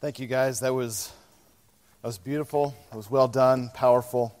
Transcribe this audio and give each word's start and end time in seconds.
Thank 0.00 0.20
you, 0.20 0.28
guys. 0.28 0.60
That 0.60 0.74
was, 0.74 1.12
that 2.02 2.06
was 2.06 2.18
beautiful. 2.18 2.72
It 2.92 2.96
was 2.96 3.10
well 3.10 3.26
done, 3.26 3.72
powerful. 3.74 4.32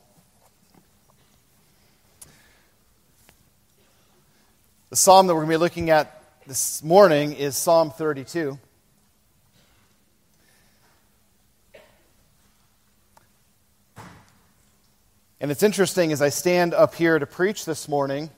The 4.90 4.94
psalm 4.94 5.26
that 5.26 5.34
we're 5.34 5.40
going 5.40 5.50
to 5.50 5.58
be 5.58 5.60
looking 5.60 5.90
at 5.90 6.22
this 6.46 6.80
morning 6.84 7.32
is 7.32 7.56
Psalm 7.56 7.90
32. 7.90 8.56
And 15.40 15.50
it's 15.50 15.64
interesting 15.64 16.12
as 16.12 16.22
I 16.22 16.28
stand 16.28 16.72
up 16.72 16.94
here 16.94 17.18
to 17.18 17.26
preach 17.26 17.64
this 17.64 17.88
morning 17.88 18.30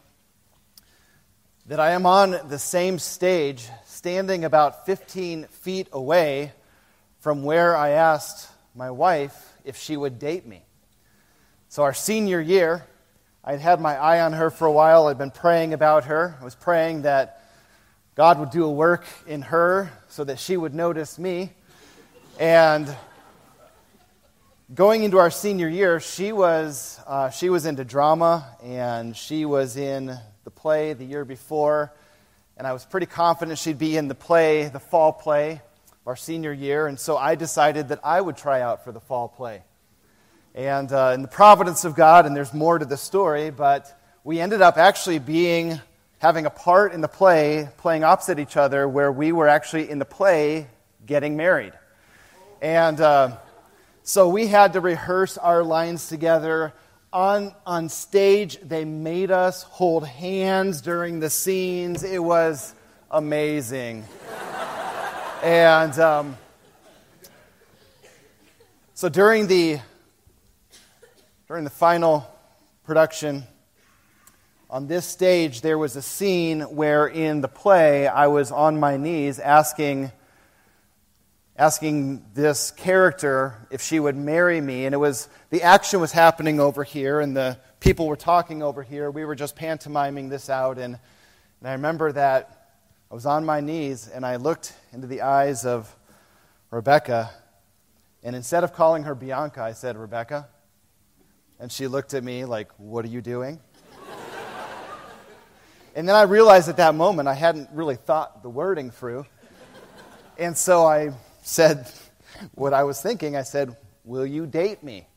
that 1.66 1.80
I 1.80 1.91
am 1.91 2.07
on 2.07 2.30
the 2.48 2.59
same 2.59 2.98
stage, 2.98 3.68
standing 3.84 4.46
about 4.46 4.87
15 4.87 5.45
feet 5.48 5.87
away 5.93 6.52
from 7.21 7.43
where 7.45 7.77
I 7.77 7.91
asked 7.91 8.50
my 8.74 8.91
wife 8.91 9.52
if 9.65 9.77
she 9.77 9.97
would 9.97 10.19
date 10.19 10.47
me. 10.47 10.65
So, 11.69 11.83
our 11.83 11.95
senior 11.95 12.41
year, 12.41 12.84
I'd 13.45 13.61
had 13.61 13.80
my 13.80 13.97
eye 13.97 14.20
on 14.20 14.33
her 14.33 14.51
for 14.51 14.66
a 14.66 14.73
while. 14.73 15.06
I'd 15.06 15.19
been 15.19 15.30
praying 15.30 15.73
about 15.73 16.05
her. 16.05 16.37
I 16.41 16.45
was 16.45 16.55
praying 16.55 17.02
that 17.02 17.42
God 18.14 18.38
would 18.41 18.51
do 18.51 18.64
a 18.64 18.70
work 18.70 19.05
in 19.27 19.42
her 19.42 19.91
so 20.09 20.25
that 20.25 20.38
she 20.38 20.56
would 20.56 20.75
notice 20.75 21.19
me. 21.19 21.52
And 22.38 22.95
going 24.75 25.05
into 25.05 25.19
our 25.19 25.30
senior 25.30 25.69
year, 25.69 26.00
she 26.00 26.33
was, 26.33 26.98
uh, 27.06 27.30
she 27.30 27.50
was 27.50 27.66
into 27.66 27.84
drama 27.84 28.47
and 28.62 29.16
she 29.16 29.45
was 29.45 29.77
in 29.77 30.19
the 30.45 30.50
play 30.50 30.95
the 30.95 31.05
year 31.05 31.25
before. 31.25 31.92
And 32.56 32.66
I 32.66 32.73
was 32.73 32.84
pretty 32.84 33.06
confident 33.06 33.59
she'd 33.59 33.78
be 33.78 33.97
in 33.97 34.09
the 34.09 34.14
play, 34.14 34.69
the 34.69 34.80
fall 34.80 35.12
play, 35.12 35.61
our 36.10 36.16
senior 36.16 36.52
year. 36.52 36.88
And 36.88 36.98
so 36.98 37.16
I 37.16 37.37
decided 37.37 37.91
that 37.91 38.00
I 38.02 38.20
would 38.20 38.37
try 38.37 38.62
out 38.62 38.82
for 38.82 38.91
the 38.91 38.98
fall 38.98 39.28
play. 39.28 39.62
And 40.56 40.91
uh, 40.91 41.12
in 41.14 41.22
the 41.22 41.28
providence 41.28 41.84
of 41.84 41.94
God, 41.94 42.27
and 42.27 42.34
there's 42.34 42.53
more 42.53 42.80
to 42.80 42.84
the 42.84 42.97
story, 42.97 43.50
but 43.50 43.97
we 44.25 44.41
ended 44.41 44.61
up 44.61 44.77
actually 44.77 45.20
being 45.20 45.81
having 46.19 46.47
a 46.47 46.50
part 46.50 46.92
in 46.92 47.00
the 47.00 47.06
play, 47.06 47.69
playing 47.78 48.03
opposite 48.03 48.41
each 48.41 48.56
other, 48.56 48.88
where 48.88 49.12
we 49.12 49.31
were 49.31 49.47
actually 49.47 49.88
in 49.88 50.00
the 50.00 50.05
play 50.05 50.66
getting 51.06 51.36
married. 51.36 51.75
And 52.61 53.00
uh, 53.00 53.36
so 54.03 54.28
we 54.31 54.48
had 54.48 54.72
to 54.72 54.81
rehearse 54.81 55.38
our 55.38 55.62
lines 55.62 56.08
together. 56.08 56.72
On, 57.12 57.55
on 57.64 57.88
stage, 57.88 58.58
they 58.62 58.84
made 58.84 59.31
us 59.31 59.62
hold 59.62 60.05
hands 60.05 60.81
during 60.81 61.20
the 61.20 61.31
scenes. 61.31 62.03
It 62.03 62.22
was 62.22 62.75
amazing. 63.12 64.06
And 65.42 65.98
um, 65.98 66.36
so 68.94 69.08
during 69.08 69.47
the 69.47 69.80
during 71.48 71.64
the 71.64 71.70
final 71.70 72.27
production, 72.84 73.44
on 74.69 74.86
this 74.86 75.06
stage, 75.06 75.62
there 75.62 75.78
was 75.78 75.97
a 75.97 76.02
scene 76.02 76.60
where 76.60 77.06
in 77.06 77.41
the 77.41 77.48
play 77.48 78.06
I 78.06 78.28
was 78.28 78.52
on 78.52 78.78
my 78.78 78.97
knees 78.97 79.38
asking, 79.38 80.12
asking 81.56 82.25
this 82.34 82.70
character 82.70 83.66
if 83.70 83.82
she 83.82 83.98
would 83.98 84.16
marry 84.16 84.60
me. 84.60 84.84
And 84.86 84.94
it 84.94 84.98
was 84.98 85.28
the 85.50 85.62
action 85.62 86.00
was 86.00 86.12
happening 86.12 86.60
over 86.60 86.84
here, 86.84 87.20
and 87.20 87.36
the 87.36 87.58
people 87.80 88.06
were 88.06 88.16
talking 88.16 88.62
over 88.62 88.82
here. 88.82 89.10
We 89.10 89.25
were 89.25 89.34
just 89.34 89.56
pantomiming 89.56 90.28
this 90.28 90.48
out. 90.48 90.78
And, 90.78 90.98
and 91.60 91.69
I 91.69 91.72
remember 91.72 92.12
that 92.12 92.59
I 93.11 93.14
was 93.14 93.27
on 93.27 93.44
my 93.44 93.61
knees 93.61 94.06
and 94.06 94.25
I 94.25 94.36
looked 94.36 94.72
into 94.92 95.08
the 95.08 95.22
eyes 95.22 95.66
of 95.66 95.92
Rebecca. 96.70 97.28
And 98.22 98.36
instead 98.36 98.62
of 98.62 98.72
calling 98.72 99.03
her 99.03 99.16
Bianca, 99.16 99.62
I 99.62 99.72
said, 99.72 99.97
Rebecca. 99.97 100.47
And 101.58 101.72
she 101.72 101.88
looked 101.88 102.14
at 102.14 102.22
me 102.22 102.44
like, 102.44 102.70
What 102.78 103.05
are 103.05 103.08
you 103.08 103.20
doing? 103.20 103.58
and 105.97 106.09
then 106.09 106.15
I 106.15 106.22
realized 106.22 106.69
at 106.69 106.76
that 106.76 106.94
moment 106.94 107.26
I 107.26 107.34
hadn't 107.34 107.69
really 107.72 107.97
thought 107.97 108.44
the 108.44 108.48
wording 108.48 108.93
through. 108.93 109.27
And 110.38 110.56
so 110.56 110.87
I 110.87 111.10
said 111.42 111.91
what 112.54 112.72
I 112.72 112.84
was 112.84 113.03
thinking. 113.03 113.34
I 113.34 113.42
said, 113.42 113.77
Will 114.04 114.25
you 114.25 114.47
date 114.47 114.84
me? 114.84 115.09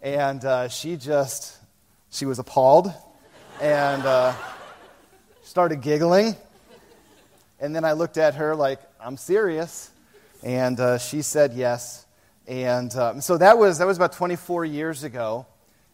And 0.00 0.42
uh, 0.42 0.68
she 0.68 0.96
just, 0.96 1.54
she 2.08 2.24
was 2.24 2.38
appalled 2.38 2.90
and 3.60 4.02
uh, 4.06 4.32
started 5.42 5.82
giggling. 5.82 6.34
And 7.62 7.76
then 7.76 7.84
I 7.84 7.92
looked 7.92 8.18
at 8.18 8.34
her 8.34 8.56
like, 8.56 8.80
I'm 9.00 9.16
serious. 9.16 9.92
And 10.42 10.80
uh, 10.80 10.98
she 10.98 11.22
said 11.22 11.52
yes. 11.52 12.06
And 12.48 12.92
um, 12.96 13.20
so 13.20 13.38
that 13.38 13.56
was, 13.56 13.78
that 13.78 13.86
was 13.86 13.96
about 13.96 14.14
24 14.14 14.64
years 14.64 15.04
ago. 15.04 15.46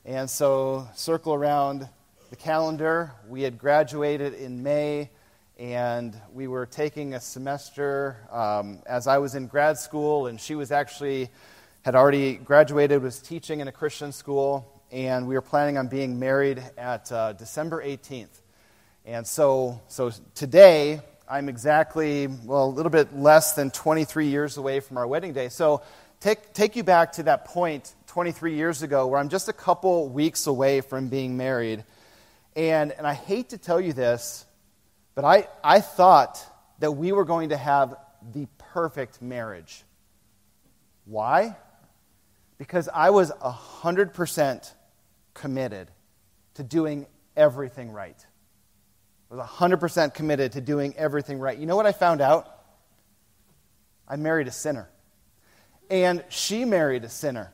And 0.06 0.30
so, 0.30 0.88
circle 0.94 1.34
around 1.34 1.86
the 2.30 2.36
calendar. 2.36 3.12
We 3.28 3.42
had 3.42 3.58
graduated 3.58 4.32
in 4.32 4.62
May, 4.62 5.10
and 5.58 6.18
we 6.32 6.48
were 6.48 6.64
taking 6.64 7.12
a 7.12 7.20
semester 7.20 8.16
um, 8.32 8.78
as 8.86 9.06
I 9.06 9.18
was 9.18 9.34
in 9.34 9.46
grad 9.46 9.76
school, 9.76 10.28
and 10.28 10.40
she 10.40 10.54
was 10.54 10.72
actually 10.72 11.28
had 11.82 11.94
already 11.94 12.36
graduated, 12.36 13.02
was 13.02 13.20
teaching 13.20 13.60
in 13.60 13.68
a 13.68 13.72
Christian 13.72 14.12
school, 14.12 14.82
and 14.90 15.28
we 15.28 15.34
were 15.34 15.42
planning 15.42 15.76
on 15.76 15.88
being 15.88 16.18
married 16.18 16.62
at 16.78 17.12
uh, 17.12 17.34
December 17.34 17.84
18th. 17.84 18.40
And 19.04 19.26
so, 19.26 19.82
so 19.88 20.10
today, 20.34 21.02
I'm 21.30 21.48
exactly, 21.50 22.26
well, 22.26 22.64
a 22.64 22.70
little 22.72 22.90
bit 22.90 23.14
less 23.14 23.52
than 23.52 23.70
23 23.70 24.28
years 24.28 24.56
away 24.56 24.80
from 24.80 24.96
our 24.96 25.06
wedding 25.06 25.34
day. 25.34 25.50
So, 25.50 25.82
take, 26.20 26.54
take 26.54 26.74
you 26.74 26.82
back 26.82 27.12
to 27.12 27.24
that 27.24 27.44
point 27.44 27.94
23 28.06 28.54
years 28.54 28.82
ago 28.82 29.06
where 29.06 29.20
I'm 29.20 29.28
just 29.28 29.48
a 29.48 29.52
couple 29.52 30.08
weeks 30.08 30.46
away 30.46 30.80
from 30.80 31.08
being 31.08 31.36
married. 31.36 31.84
And, 32.56 32.92
and 32.92 33.06
I 33.06 33.12
hate 33.12 33.50
to 33.50 33.58
tell 33.58 33.78
you 33.78 33.92
this, 33.92 34.46
but 35.14 35.26
I, 35.26 35.48
I 35.62 35.80
thought 35.80 36.42
that 36.78 36.92
we 36.92 37.12
were 37.12 37.26
going 37.26 37.50
to 37.50 37.58
have 37.58 37.94
the 38.32 38.46
perfect 38.56 39.20
marriage. 39.20 39.84
Why? 41.04 41.56
Because 42.56 42.88
I 42.92 43.10
was 43.10 43.30
100% 43.32 44.72
committed 45.34 45.90
to 46.54 46.62
doing 46.62 47.06
everything 47.36 47.90
right. 47.92 48.16
Was 49.30 49.46
100% 49.46 50.14
committed 50.14 50.52
to 50.52 50.60
doing 50.62 50.94
everything 50.96 51.38
right. 51.38 51.58
You 51.58 51.66
know 51.66 51.76
what 51.76 51.84
I 51.84 51.92
found 51.92 52.22
out? 52.22 52.48
I 54.08 54.16
married 54.16 54.48
a 54.48 54.50
sinner. 54.50 54.88
And 55.90 56.24
she 56.30 56.64
married 56.64 57.04
a 57.04 57.10
sinner. 57.10 57.52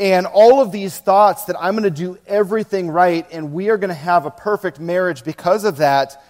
And 0.00 0.26
all 0.26 0.60
of 0.60 0.72
these 0.72 0.98
thoughts 0.98 1.44
that 1.44 1.56
I'm 1.58 1.74
going 1.74 1.84
to 1.84 1.90
do 1.90 2.18
everything 2.26 2.90
right 2.90 3.26
and 3.30 3.52
we 3.52 3.68
are 3.68 3.76
going 3.76 3.88
to 3.88 3.94
have 3.94 4.26
a 4.26 4.30
perfect 4.30 4.80
marriage 4.80 5.24
because 5.24 5.64
of 5.64 5.78
that 5.78 6.22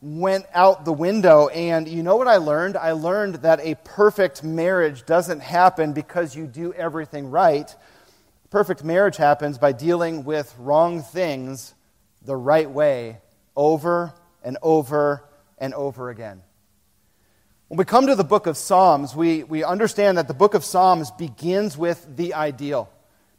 went 0.00 0.46
out 0.54 0.84
the 0.84 0.92
window. 0.92 1.48
And 1.48 1.88
you 1.88 2.02
know 2.02 2.16
what 2.16 2.28
I 2.28 2.36
learned? 2.36 2.76
I 2.76 2.92
learned 2.92 3.36
that 3.36 3.60
a 3.60 3.76
perfect 3.84 4.42
marriage 4.42 5.06
doesn't 5.06 5.40
happen 5.40 5.92
because 5.92 6.34
you 6.36 6.46
do 6.46 6.72
everything 6.72 7.30
right. 7.30 7.74
Perfect 8.50 8.84
marriage 8.84 9.16
happens 9.16 9.58
by 9.58 9.72
dealing 9.72 10.24
with 10.24 10.52
wrong 10.58 11.02
things 11.02 11.74
the 12.24 12.36
right 12.36 12.70
way 12.70 13.18
over 13.56 14.12
and 14.42 14.58
over 14.62 15.24
and 15.58 15.74
over 15.74 16.10
again. 16.10 16.42
When 17.68 17.78
we 17.78 17.84
come 17.84 18.06
to 18.06 18.14
the 18.14 18.24
book 18.24 18.46
of 18.46 18.56
Psalms, 18.56 19.16
we, 19.16 19.42
we 19.42 19.64
understand 19.64 20.18
that 20.18 20.28
the 20.28 20.34
book 20.34 20.54
of 20.54 20.64
Psalms 20.64 21.10
begins 21.10 21.76
with 21.76 22.06
the 22.16 22.34
ideal. 22.34 22.88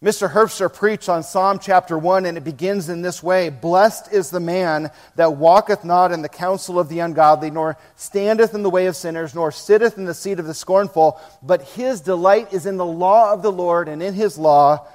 Mr. 0.04 0.30
Herbster 0.30 0.72
preached 0.72 1.10
on 1.10 1.24
Psalm 1.24 1.58
chapter 1.60 1.98
1, 1.98 2.28
and 2.28 2.38
it 2.38 2.44
begins 2.44 2.88
in 2.88 3.02
this 3.02 3.24
way 3.24 3.50
Blessed 3.50 4.14
is 4.14 4.30
the 4.30 4.40
man 4.40 4.92
that 5.16 5.38
walketh 5.38 5.84
not 5.84 6.12
in 6.12 6.22
the 6.22 6.30
counsel 6.30 6.78
of 6.78 6.88
the 6.88 7.00
ungodly, 7.00 7.50
nor 7.50 7.78
standeth 7.96 8.54
in 8.54 8.62
the 8.62 8.70
way 8.70 8.86
of 8.86 8.96
sinners, 8.96 9.34
nor 9.34 9.52
sitteth 9.52 9.98
in 9.98 10.06
the 10.06 10.14
seat 10.14 10.40
of 10.40 10.46
the 10.46 10.54
scornful, 10.54 11.20
but 11.42 11.64
his 11.64 12.02
delight 12.02 12.54
is 12.54 12.68
in 12.68 12.78
the 12.78 12.86
law 12.86 13.34
of 13.34 13.42
the 13.42 13.52
Lord, 13.52 13.88
and 13.88 14.04
in 14.04 14.14
his 14.14 14.38
law 14.38 14.86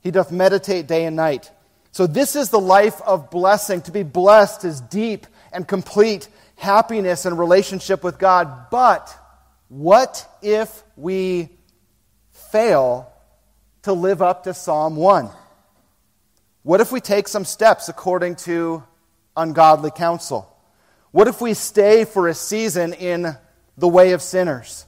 he 0.00 0.10
doth 0.10 0.32
meditate 0.32 0.86
day 0.86 1.04
and 1.04 1.16
night. 1.16 1.50
So, 1.92 2.06
this 2.06 2.36
is 2.36 2.50
the 2.50 2.60
life 2.60 3.00
of 3.02 3.30
blessing. 3.30 3.82
To 3.82 3.92
be 3.92 4.02
blessed 4.02 4.64
is 4.64 4.80
deep 4.80 5.26
and 5.52 5.66
complete 5.66 6.28
happiness 6.56 7.26
and 7.26 7.38
relationship 7.38 8.04
with 8.04 8.18
God. 8.18 8.70
But 8.70 9.14
what 9.68 10.28
if 10.42 10.82
we 10.96 11.48
fail 12.32 13.10
to 13.82 13.92
live 13.92 14.22
up 14.22 14.44
to 14.44 14.54
Psalm 14.54 14.96
1? 14.96 15.30
What 16.62 16.80
if 16.80 16.92
we 16.92 17.00
take 17.00 17.26
some 17.26 17.44
steps 17.44 17.88
according 17.88 18.36
to 18.36 18.84
ungodly 19.36 19.90
counsel? 19.90 20.46
What 21.10 21.26
if 21.26 21.40
we 21.40 21.54
stay 21.54 22.04
for 22.04 22.28
a 22.28 22.34
season 22.34 22.92
in 22.92 23.36
the 23.78 23.88
way 23.88 24.12
of 24.12 24.22
sinners? 24.22 24.86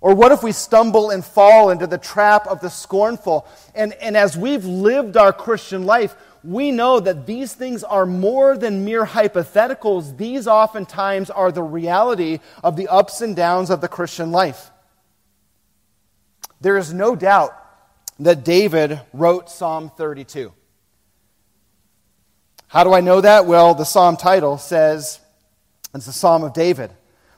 Or 0.00 0.14
what 0.14 0.30
if 0.30 0.42
we 0.42 0.52
stumble 0.52 1.10
and 1.10 1.24
fall 1.24 1.70
into 1.70 1.86
the 1.86 1.98
trap 1.98 2.46
of 2.46 2.60
the 2.60 2.70
scornful? 2.70 3.46
And, 3.74 3.92
and 3.94 4.16
as 4.16 4.36
we've 4.36 4.64
lived 4.64 5.16
our 5.16 5.32
Christian 5.32 5.84
life, 5.84 6.14
we 6.48 6.70
know 6.72 6.98
that 6.98 7.26
these 7.26 7.52
things 7.52 7.84
are 7.84 8.06
more 8.06 8.56
than 8.56 8.82
mere 8.82 9.04
hypotheticals. 9.04 10.16
These 10.16 10.48
oftentimes 10.48 11.28
are 11.28 11.52
the 11.52 11.62
reality 11.62 12.38
of 12.64 12.74
the 12.74 12.88
ups 12.88 13.20
and 13.20 13.36
downs 13.36 13.68
of 13.68 13.82
the 13.82 13.88
Christian 13.88 14.32
life. 14.32 14.70
there 16.62 16.78
is 16.78 16.92
no 16.92 17.14
doubt 17.14 17.54
that 18.18 18.44
David 18.44 18.98
wrote 19.12 19.50
Psalm 19.50 19.92
32. 19.94 20.50
How 22.66 22.82
do 22.82 22.94
I 22.94 23.00
know 23.02 23.20
that? 23.20 23.44
Well, 23.44 23.74
the 23.74 23.84
psalm 23.84 24.16
title 24.16 24.56
says 24.56 25.20
it's 25.94 26.06
the 26.06 26.12
Psalm 26.12 26.44
of 26.44 26.54
David. 26.54 26.90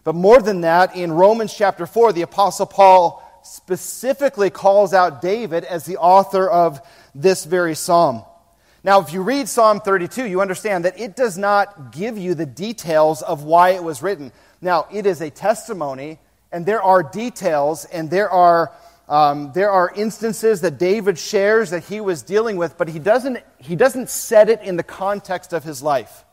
But 0.05 0.15
more 0.15 0.41
than 0.41 0.61
that, 0.61 0.95
in 0.95 1.11
Romans 1.11 1.53
chapter 1.53 1.85
4, 1.85 2.13
the 2.13 2.23
Apostle 2.23 2.67
Paul 2.67 3.23
specifically 3.43 4.51
calls 4.51 4.95
out 4.95 5.21
David 5.21 5.65
as 5.65 5.85
the 5.85 5.97
author 5.97 6.49
of 6.49 6.81
this 7.13 7.45
very 7.45 7.75
psalm. 7.75 8.25
Now, 8.83 9.01
if 9.01 9.13
you 9.13 9.23
read 9.23 9.49
Psalm 9.49 9.81
32, 9.81 10.27
you 10.27 10.41
understand 10.41 10.87
that 10.87 10.99
it 10.99 11.15
does 11.15 11.37
not 11.37 11.93
give 11.93 12.17
you 12.17 12.35
the 12.35 12.47
details 12.47 13.21
of 13.21 13.45
why 13.45 13.71
it 13.71 13.85
was 13.85 14.03
written. 14.03 14.33
Now, 14.63 14.87
it 14.91 15.05
is 15.05 15.21
a 15.21 15.29
testimony, 15.29 16.19
and 16.51 16.65
there 16.65 16.83
are 16.83 17.03
details, 17.03 17.85
and 17.85 18.11
there 18.11 18.31
are, 18.31 18.73
um, 19.07 19.53
there 19.53 19.71
are 19.71 19.93
instances 19.95 20.63
that 20.63 20.79
David 20.79 21.19
shares 21.19 21.71
that 21.71 21.85
he 21.85 22.01
was 22.01 22.23
dealing 22.23 22.57
with, 22.57 22.79
but 22.79 22.89
he 22.89 22.99
doesn't, 22.99 23.41
he 23.59 23.77
doesn't 23.77 24.09
set 24.09 24.49
it 24.49 24.63
in 24.63 24.77
the 24.77 24.83
context 24.83 25.53
of 25.53 25.63
his 25.63 25.83
life. 25.83 26.25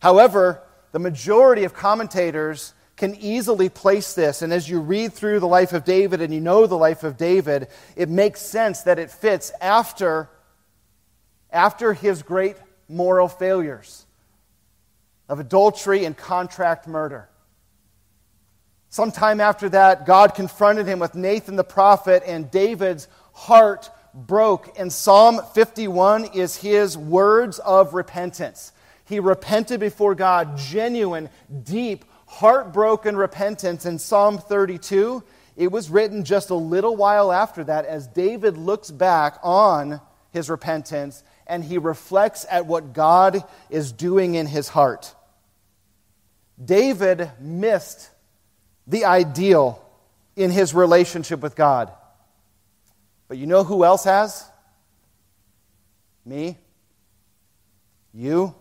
However, 0.00 0.62
the 0.92 0.98
majority 0.98 1.64
of 1.64 1.72
commentators 1.72 2.74
can 2.96 3.14
easily 3.14 3.70
place 3.70 4.14
this. 4.14 4.42
And 4.42 4.52
as 4.52 4.68
you 4.68 4.78
read 4.80 5.14
through 5.14 5.40
the 5.40 5.48
life 5.48 5.72
of 5.72 5.84
David 5.84 6.20
and 6.20 6.34
you 6.34 6.40
know 6.40 6.66
the 6.66 6.76
life 6.76 7.02
of 7.02 7.16
David, 7.16 7.68
it 7.96 8.10
makes 8.10 8.42
sense 8.42 8.82
that 8.82 8.98
it 8.98 9.10
fits 9.10 9.50
after, 9.60 10.28
after 11.52 11.92
his 11.92 12.22
great 12.22 12.56
moral 12.88 13.28
failures 13.28 14.06
of 15.28 15.40
adultery 15.40 16.04
and 16.04 16.16
contract 16.16 16.86
murder. 16.86 17.28
Sometime 18.90 19.40
after 19.40 19.68
that, 19.70 20.04
God 20.04 20.34
confronted 20.34 20.86
him 20.86 20.98
with 20.98 21.14
Nathan 21.14 21.56
the 21.56 21.64
prophet, 21.64 22.22
and 22.26 22.50
David's 22.50 23.08
heart 23.32 23.90
broke. 24.12 24.78
And 24.78 24.92
Psalm 24.92 25.40
51 25.54 26.26
is 26.34 26.56
his 26.56 26.98
words 26.98 27.58
of 27.60 27.94
repentance. 27.94 28.72
He 29.06 29.18
repented 29.18 29.80
before 29.80 30.14
God, 30.14 30.58
genuine, 30.58 31.30
deep, 31.64 32.04
heartbroken 32.26 33.16
repentance 33.16 33.86
in 33.86 33.98
Psalm 33.98 34.38
32. 34.38 35.22
It 35.56 35.72
was 35.72 35.90
written 35.90 36.24
just 36.24 36.50
a 36.50 36.54
little 36.54 36.96
while 36.96 37.32
after 37.32 37.64
that 37.64 37.86
as 37.86 38.06
David 38.06 38.58
looks 38.58 38.90
back 38.90 39.38
on 39.42 40.00
his 40.32 40.50
repentance 40.50 41.22
and 41.52 41.62
he 41.62 41.76
reflects 41.76 42.46
at 42.50 42.66
what 42.66 42.92
God 42.94 43.44
is 43.68 43.92
doing 43.92 44.34
in 44.34 44.46
his 44.46 44.68
heart. 44.68 45.14
David 46.62 47.30
missed 47.40 48.10
the 48.86 49.04
ideal 49.04 49.84
in 50.34 50.50
his 50.50 50.74
relationship 50.74 51.40
with 51.40 51.54
God. 51.54 51.92
But 53.28 53.36
you 53.36 53.46
know 53.46 53.64
who 53.64 53.84
else 53.84 54.04
has? 54.04 54.44
Me? 56.24 56.56
You? 58.14 58.54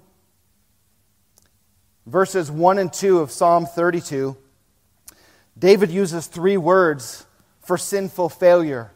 verses 2.06 2.52
1 2.52 2.78
and 2.78 2.92
2 2.92 3.20
of 3.20 3.32
Psalm 3.32 3.66
32, 3.66 4.36
David 5.58 5.92
uses 5.92 6.28
three 6.28 6.58
words 6.58 7.26
for 7.62 7.78
sinful 7.78 8.30
failure 8.30 8.92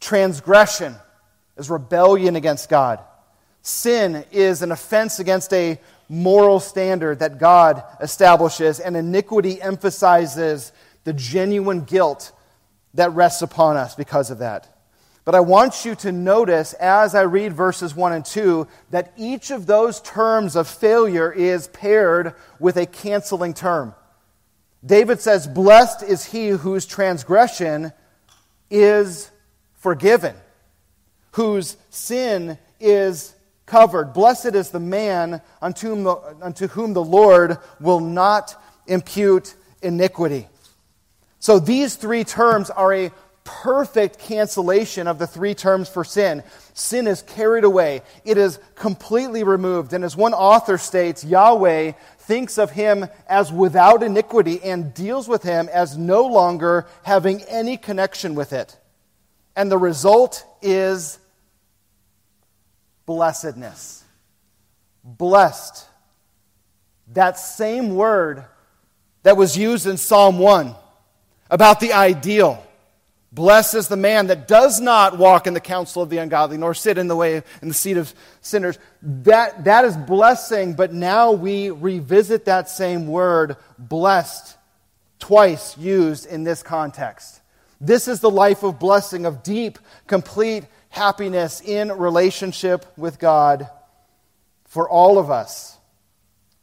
transgression 0.00 0.94
is 1.56 1.68
rebellion 1.68 2.36
against 2.36 2.68
God, 2.68 3.00
sin 3.68 4.24
is 4.32 4.62
an 4.62 4.72
offense 4.72 5.18
against 5.18 5.52
a 5.52 5.78
moral 6.08 6.58
standard 6.58 7.18
that 7.18 7.38
God 7.38 7.82
establishes, 8.00 8.80
and 8.80 8.96
iniquity 8.96 9.60
emphasizes 9.60 10.72
the 11.04 11.12
genuine 11.12 11.82
guilt 11.82 12.32
that 12.94 13.12
rests 13.12 13.42
upon 13.42 13.76
us 13.76 13.94
because 13.94 14.30
of 14.30 14.38
that. 14.38 14.74
But 15.24 15.34
I 15.34 15.40
want 15.40 15.84
you 15.84 15.94
to 15.96 16.10
notice 16.10 16.72
as 16.72 17.14
I 17.14 17.20
read 17.20 17.52
verses 17.52 17.94
1 17.94 18.12
and 18.14 18.24
2 18.24 18.66
that 18.90 19.12
each 19.18 19.50
of 19.50 19.66
those 19.66 20.00
terms 20.00 20.56
of 20.56 20.66
failure 20.66 21.30
is 21.30 21.68
paired 21.68 22.34
with 22.58 22.78
a 22.78 22.86
canceling 22.86 23.52
term. 23.52 23.94
David 24.84 25.20
says, 25.20 25.46
Blessed 25.46 26.02
is 26.02 26.24
he 26.24 26.48
whose 26.48 26.86
transgression 26.86 27.92
is 28.70 29.30
forgiven, 29.74 30.34
whose 31.32 31.76
sin 31.90 32.58
is 32.80 33.34
covered. 33.68 34.12
Blessed 34.12 34.54
is 34.54 34.70
the 34.70 34.80
man 34.80 35.40
unto 35.62 35.88
whom 35.88 36.02
the, 36.02 36.16
unto 36.42 36.66
whom 36.68 36.92
the 36.94 37.04
Lord 37.04 37.58
will 37.80 38.00
not 38.00 38.60
impute 38.86 39.54
iniquity. 39.82 40.48
So 41.38 41.58
these 41.60 41.94
three 41.94 42.24
terms 42.24 42.70
are 42.70 42.92
a 42.92 43.12
perfect 43.44 44.18
cancellation 44.18 45.06
of 45.06 45.18
the 45.18 45.26
three 45.26 45.54
terms 45.54 45.88
for 45.88 46.04
sin. 46.04 46.42
Sin 46.74 47.06
is 47.06 47.22
carried 47.22 47.64
away, 47.64 48.02
it 48.24 48.36
is 48.36 48.58
completely 48.74 49.42
removed. 49.42 49.92
And 49.92 50.04
as 50.04 50.16
one 50.16 50.34
author 50.34 50.76
states, 50.76 51.24
Yahweh 51.24 51.92
thinks 52.18 52.58
of 52.58 52.72
him 52.72 53.06
as 53.26 53.50
without 53.50 54.02
iniquity 54.02 54.62
and 54.62 54.92
deals 54.92 55.28
with 55.28 55.42
him 55.42 55.68
as 55.72 55.96
no 55.96 56.26
longer 56.26 56.86
having 57.04 57.42
any 57.44 57.78
connection 57.78 58.34
with 58.34 58.52
it. 58.52 58.76
And 59.56 59.72
the 59.72 59.78
result 59.78 60.44
is 60.60 61.18
blessedness. 63.08 64.04
Blessed. 65.02 65.88
That 67.14 67.38
same 67.38 67.96
word 67.96 68.44
that 69.24 69.36
was 69.36 69.56
used 69.56 69.88
in 69.88 69.96
Psalm 69.96 70.38
1 70.38 70.76
about 71.50 71.80
the 71.80 71.92
ideal 71.92 72.64
Blessed 73.30 73.74
is 73.74 73.88
the 73.88 73.96
man 73.96 74.28
that 74.28 74.48
does 74.48 74.80
not 74.80 75.18
walk 75.18 75.46
in 75.46 75.52
the 75.52 75.60
counsel 75.60 76.02
of 76.02 76.08
the 76.08 76.16
ungodly, 76.16 76.56
nor 76.56 76.72
sit 76.72 76.96
in 76.96 77.08
the 77.08 77.16
way 77.16 77.42
in 77.60 77.68
the 77.68 77.74
seat 77.74 77.98
of 77.98 78.14
sinners. 78.40 78.78
That, 79.02 79.64
that 79.64 79.84
is 79.84 79.96
blessing, 79.96 80.72
but 80.72 80.94
now 80.94 81.32
we 81.32 81.68
revisit 81.68 82.46
that 82.46 82.70
same 82.70 83.06
word, 83.06 83.56
blessed, 83.78 84.56
twice 85.18 85.76
used 85.76 86.24
in 86.24 86.44
this 86.44 86.62
context. 86.62 87.42
This 87.80 88.08
is 88.08 88.20
the 88.20 88.30
life 88.30 88.62
of 88.62 88.78
blessing, 88.78 89.26
of 89.26 89.42
deep, 89.42 89.78
complete 90.06 90.64
happiness 90.88 91.60
in 91.60 91.90
relationship 91.92 92.86
with 92.96 93.18
God 93.18 93.68
for 94.66 94.88
all 94.88 95.18
of 95.18 95.30
us 95.30 95.76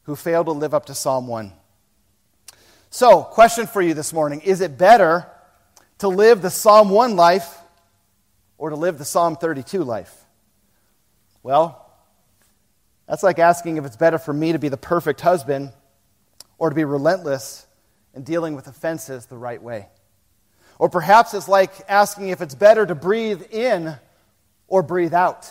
who 0.03 0.15
fail 0.15 0.43
to 0.43 0.51
live 0.51 0.73
up 0.73 0.85
to 0.85 0.95
Psalm 0.95 1.27
1. 1.27 1.51
So, 2.89 3.23
question 3.23 3.67
for 3.67 3.81
you 3.81 3.93
this 3.93 4.13
morning 4.13 4.41
Is 4.41 4.61
it 4.61 4.77
better? 4.77 5.27
to 5.99 6.07
live 6.07 6.41
the 6.41 6.49
Psalm 6.49 6.89
1 6.89 7.15
life 7.15 7.57
or 8.57 8.69
to 8.69 8.75
live 8.75 8.97
the 8.97 9.05
Psalm 9.05 9.35
32 9.35 9.83
life? 9.83 10.13
Well, 11.43 11.81
that's 13.07 13.23
like 13.23 13.39
asking 13.39 13.77
if 13.77 13.85
it's 13.85 13.97
better 13.97 14.17
for 14.17 14.33
me 14.33 14.51
to 14.51 14.59
be 14.59 14.69
the 14.69 14.77
perfect 14.77 15.21
husband 15.21 15.71
or 16.57 16.69
to 16.69 16.75
be 16.75 16.83
relentless 16.83 17.65
in 18.13 18.23
dealing 18.23 18.55
with 18.55 18.67
offenses 18.67 19.25
the 19.27 19.37
right 19.37 19.61
way. 19.61 19.87
Or 20.79 20.89
perhaps 20.89 21.33
it's 21.33 21.47
like 21.47 21.71
asking 21.87 22.29
if 22.29 22.41
it's 22.41 22.55
better 22.55 22.85
to 22.85 22.95
breathe 22.95 23.43
in 23.51 23.95
or 24.67 24.83
breathe 24.83 25.13
out. 25.13 25.49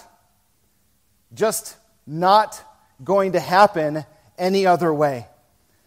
Just 1.32 1.76
not 2.06 2.62
going 3.02 3.32
to 3.32 3.40
happen 3.40 4.04
any 4.38 4.66
other 4.66 4.92
way. 4.92 5.26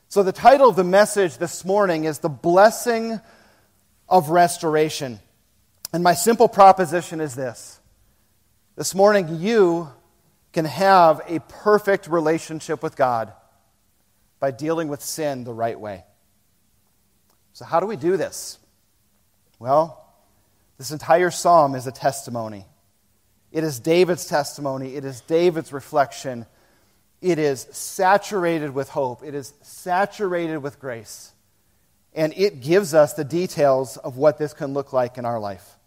So, 0.10 0.24
the 0.24 0.32
title 0.32 0.70
of 0.70 0.76
the 0.76 0.84
message 0.84 1.38
this 1.38 1.66
morning 1.66 2.06
is 2.06 2.20
The 2.20 2.30
Blessing 2.30 3.20
of 4.08 4.30
restoration. 4.30 5.20
And 5.94 6.04
my 6.04 6.14
simple 6.14 6.48
proposition 6.48 7.20
is 7.22 7.36
this 7.36 7.80
this 8.76 8.94
morning, 8.94 9.40
you 9.40 9.90
can 10.54 10.66
have 10.66 11.22
a 11.28 11.40
perfect 11.40 12.08
relationship 12.08 12.82
with 12.84 12.96
God 12.96 13.34
by 14.40 14.52
dealing 14.52 14.88
with 14.88 15.02
sin 15.02 15.44
the 15.44 15.54
right 15.54 15.80
way. 15.80 16.04
So, 17.54 17.66
how 17.66 17.80
do 17.80 17.88
we 17.88 17.96
do 17.96 18.18
this? 18.18 18.60
Well, 19.60 20.04
this 20.78 20.92
entire 20.92 21.32
psalm 21.32 21.74
is 21.74 21.88
a 21.88 21.92
testimony. 21.92 22.66
It 23.52 23.64
is 23.64 23.80
David's 23.80 24.26
testimony, 24.26 24.96
it 24.96 25.06
is 25.06 25.22
David's 25.22 25.74
reflection. 25.74 26.46
It 27.20 27.40
is 27.40 27.68
saturated 27.72 28.76
with 28.76 28.90
hope, 28.90 29.24
it 29.24 29.34
is 29.34 29.54
saturated 29.64 30.60
with 30.60 30.80
grace 30.80 31.34
and 32.18 32.34
it 32.36 32.62
gives 32.62 32.96
us 32.96 33.14
the 33.14 33.24
details 33.24 33.96
of 33.98 34.18
what 34.18 34.40
this 34.40 34.52
can 34.52 34.74
look 34.74 34.92
like 34.92 35.20
in 35.20 35.24
our 35.24 35.40
life. 35.40 35.78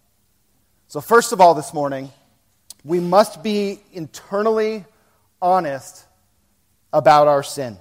So, 0.86 1.00
first 1.00 1.32
of 1.32 1.40
all, 1.40 1.54
this 1.54 1.74
morning, 1.74 2.10
we 2.84 3.00
must 3.00 3.42
be 3.42 3.80
internally 3.92 4.84
honest 5.42 6.04
about 6.92 7.26
our 7.26 7.42
sin. 7.42 7.76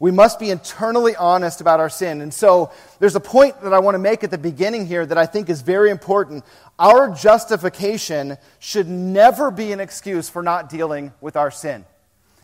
We 0.00 0.10
must 0.10 0.40
be 0.40 0.50
internally 0.50 1.14
honest 1.14 1.60
about 1.60 1.78
our 1.78 1.90
sin. 1.90 2.22
And 2.22 2.32
so, 2.32 2.72
there's 3.00 3.16
a 3.16 3.20
point 3.20 3.60
that 3.60 3.74
I 3.74 3.80
want 3.80 3.94
to 3.94 3.98
make 3.98 4.24
at 4.24 4.30
the 4.30 4.38
beginning 4.38 4.86
here 4.86 5.04
that 5.04 5.18
I 5.18 5.26
think 5.26 5.50
is 5.50 5.60
very 5.60 5.90
important. 5.90 6.42
Our 6.78 7.14
justification 7.14 8.38
should 8.58 8.88
never 8.88 9.50
be 9.50 9.72
an 9.72 9.78
excuse 9.78 10.30
for 10.30 10.42
not 10.42 10.70
dealing 10.70 11.12
with 11.20 11.36
our 11.36 11.50
sin. 11.50 11.84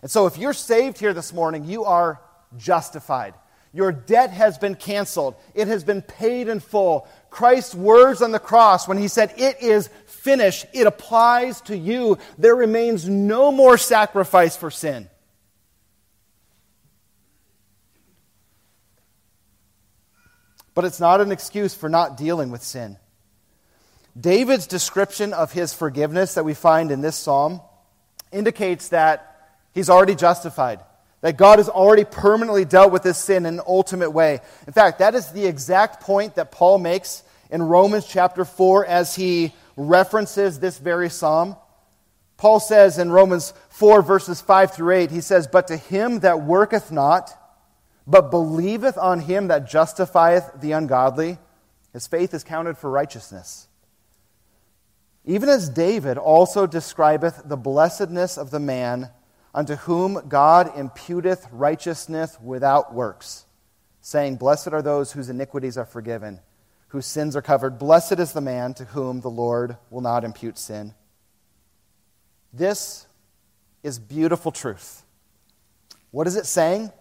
And 0.02 0.10
so, 0.10 0.26
if 0.26 0.36
you're 0.36 0.52
saved 0.52 0.98
here 0.98 1.14
this 1.14 1.32
morning, 1.32 1.64
you 1.64 1.84
are 1.84 2.20
justified. 2.58 3.32
Your 3.72 3.90
debt 3.90 4.30
has 4.30 4.58
been 4.58 4.74
canceled, 4.74 5.34
it 5.54 5.66
has 5.66 5.82
been 5.82 6.02
paid 6.02 6.48
in 6.48 6.60
full. 6.60 7.08
Christ's 7.30 7.74
words 7.74 8.20
on 8.20 8.32
the 8.32 8.38
cross, 8.38 8.86
when 8.86 8.98
he 8.98 9.08
said, 9.08 9.32
It 9.38 9.62
is 9.62 9.88
finished, 10.04 10.66
it 10.74 10.86
applies 10.86 11.62
to 11.62 11.76
you. 11.76 12.18
There 12.36 12.54
remains 12.54 13.08
no 13.08 13.50
more 13.50 13.78
sacrifice 13.78 14.58
for 14.58 14.70
sin. 14.70 15.08
But 20.76 20.84
it's 20.84 21.00
not 21.00 21.22
an 21.22 21.32
excuse 21.32 21.74
for 21.74 21.88
not 21.88 22.18
dealing 22.18 22.50
with 22.50 22.62
sin. 22.62 22.98
David's 24.18 24.66
description 24.66 25.32
of 25.32 25.50
his 25.50 25.72
forgiveness 25.72 26.34
that 26.34 26.44
we 26.44 26.52
find 26.52 26.90
in 26.90 27.00
this 27.00 27.16
psalm 27.16 27.62
indicates 28.30 28.90
that 28.90 29.56
he's 29.72 29.88
already 29.88 30.14
justified, 30.14 30.80
that 31.22 31.38
God 31.38 31.60
has 31.60 31.70
already 31.70 32.04
permanently 32.04 32.66
dealt 32.66 32.92
with 32.92 33.02
this 33.02 33.16
sin 33.16 33.46
in 33.46 33.54
an 33.54 33.64
ultimate 33.66 34.10
way. 34.10 34.40
In 34.66 34.74
fact, 34.74 34.98
that 34.98 35.14
is 35.14 35.32
the 35.32 35.46
exact 35.46 36.02
point 36.02 36.34
that 36.34 36.52
Paul 36.52 36.76
makes 36.76 37.22
in 37.50 37.62
Romans 37.62 38.06
chapter 38.06 38.44
4 38.44 38.84
as 38.84 39.16
he 39.16 39.54
references 39.78 40.60
this 40.60 40.76
very 40.76 41.08
psalm. 41.08 41.56
Paul 42.36 42.60
says 42.60 42.98
in 42.98 43.10
Romans 43.10 43.54
4, 43.70 44.02
verses 44.02 44.42
5 44.42 44.74
through 44.74 44.94
8, 44.94 45.10
he 45.10 45.22
says, 45.22 45.46
But 45.46 45.68
to 45.68 45.76
him 45.78 46.20
that 46.20 46.42
worketh 46.42 46.92
not, 46.92 47.32
but 48.06 48.30
believeth 48.30 48.96
on 48.96 49.20
him 49.20 49.48
that 49.48 49.68
justifieth 49.68 50.60
the 50.60 50.72
ungodly, 50.72 51.38
his 51.92 52.06
faith 52.06 52.32
is 52.34 52.44
counted 52.44 52.78
for 52.78 52.90
righteousness. 52.90 53.68
Even 55.24 55.48
as 55.48 55.68
David 55.68 56.18
also 56.18 56.66
describeth 56.66 57.42
the 57.44 57.56
blessedness 57.56 58.38
of 58.38 58.50
the 58.50 58.60
man 58.60 59.10
unto 59.52 59.74
whom 59.74 60.28
God 60.28 60.72
imputeth 60.74 61.48
righteousness 61.50 62.38
without 62.40 62.94
works, 62.94 63.46
saying, 64.00 64.36
Blessed 64.36 64.68
are 64.68 64.82
those 64.82 65.12
whose 65.12 65.28
iniquities 65.28 65.76
are 65.76 65.86
forgiven, 65.86 66.40
whose 66.88 67.06
sins 67.06 67.34
are 67.34 67.42
covered. 67.42 67.78
Blessed 67.78 68.20
is 68.20 68.32
the 68.32 68.40
man 68.40 68.74
to 68.74 68.84
whom 68.84 69.20
the 69.20 69.30
Lord 69.30 69.76
will 69.90 70.00
not 70.00 70.22
impute 70.22 70.58
sin. 70.58 70.94
This 72.52 73.06
is 73.82 73.98
beautiful 73.98 74.52
truth. 74.52 75.02
What 76.12 76.28
is 76.28 76.36
it 76.36 76.46
saying? 76.46 76.92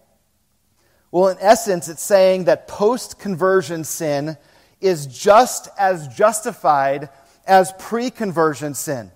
Well, 1.10 1.28
in 1.28 1.38
essence, 1.40 1.88
it's 1.88 2.02
saying 2.02 2.44
that 2.44 2.68
post 2.68 3.18
conversion 3.18 3.84
sin 3.84 4.36
is 4.80 5.06
just 5.06 5.68
as 5.78 6.08
justified 6.08 7.08
as 7.46 7.72
pre 7.78 8.10
conversion 8.10 8.74
sin. 8.74 9.10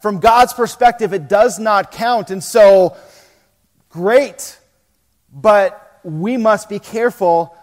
From 0.00 0.20
God's 0.20 0.52
perspective, 0.52 1.12
it 1.12 1.28
does 1.28 1.58
not 1.58 1.92
count. 1.92 2.30
And 2.30 2.42
so, 2.42 2.96
great, 3.90 4.58
but 5.32 6.00
we 6.02 6.36
must 6.36 6.68
be 6.68 6.78
careful 6.78 7.56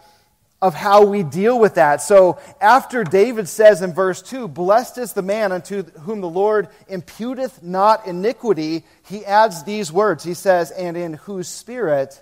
of 0.61 0.73
how 0.73 1.05
we 1.05 1.21
deal 1.21 1.59
with 1.59 1.75
that. 1.75 2.01
So, 2.01 2.39
after 2.59 3.03
David 3.03 3.47
says 3.47 3.81
in 3.81 3.93
verse 3.93 4.21
2, 4.23 4.47
Blessed 4.47 4.97
is 4.97 5.13
the 5.13 5.21
man 5.21 5.51
unto 5.51 5.83
whom 5.83 6.21
the 6.21 6.29
Lord 6.29 6.69
imputeth 6.89 7.61
not 7.61 8.07
iniquity, 8.07 8.83
he 9.07 9.23
adds 9.25 9.63
these 9.63 9.91
words. 9.91 10.23
He 10.23 10.33
says, 10.33 10.71
And 10.71 10.97
in 10.97 11.13
whose 11.13 11.47
spirit 11.47 12.21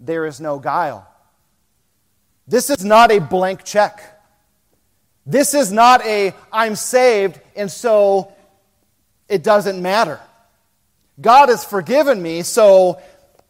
there 0.00 0.26
is 0.26 0.40
no 0.40 0.58
guile. 0.58 1.06
This 2.46 2.70
is 2.70 2.84
not 2.84 3.10
a 3.10 3.18
blank 3.18 3.64
check. 3.64 4.02
This 5.26 5.54
is 5.54 5.72
not 5.72 6.04
a, 6.04 6.34
I'm 6.52 6.76
saved, 6.76 7.40
and 7.56 7.70
so 7.70 8.32
it 9.28 9.42
doesn't 9.42 9.80
matter. 9.80 10.20
God 11.20 11.48
has 11.48 11.64
forgiven 11.64 12.20
me, 12.20 12.42
so 12.42 13.00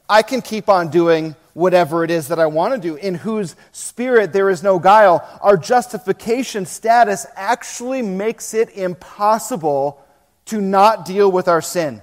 I 0.08 0.22
can 0.22 0.42
keep 0.42 0.68
on 0.68 0.90
doing 0.90 1.34
whatever 1.54 2.04
it 2.04 2.10
is 2.10 2.28
that 2.28 2.38
I 2.38 2.46
want 2.46 2.74
to 2.74 2.80
do, 2.80 2.96
in 2.96 3.14
whose 3.14 3.56
spirit 3.72 4.32
there 4.32 4.50
is 4.50 4.62
no 4.62 4.78
guile. 4.78 5.26
Our 5.40 5.56
justification 5.56 6.66
status 6.66 7.26
actually 7.34 8.02
makes 8.02 8.54
it 8.54 8.70
impossible 8.70 10.04
to 10.46 10.60
not 10.60 11.04
deal 11.04 11.32
with 11.32 11.48
our 11.48 11.62
sin. 11.62 12.02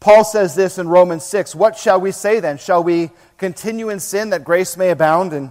Paul 0.00 0.24
says 0.24 0.54
this 0.54 0.78
in 0.78 0.88
Romans 0.88 1.24
6 1.24 1.54
What 1.54 1.76
shall 1.76 2.00
we 2.00 2.12
say 2.12 2.40
then? 2.40 2.58
Shall 2.58 2.82
we 2.82 3.10
continue 3.36 3.88
in 3.88 4.00
sin 4.00 4.30
that 4.30 4.44
grace 4.44 4.76
may 4.76 4.90
abound? 4.90 5.32
And, 5.32 5.50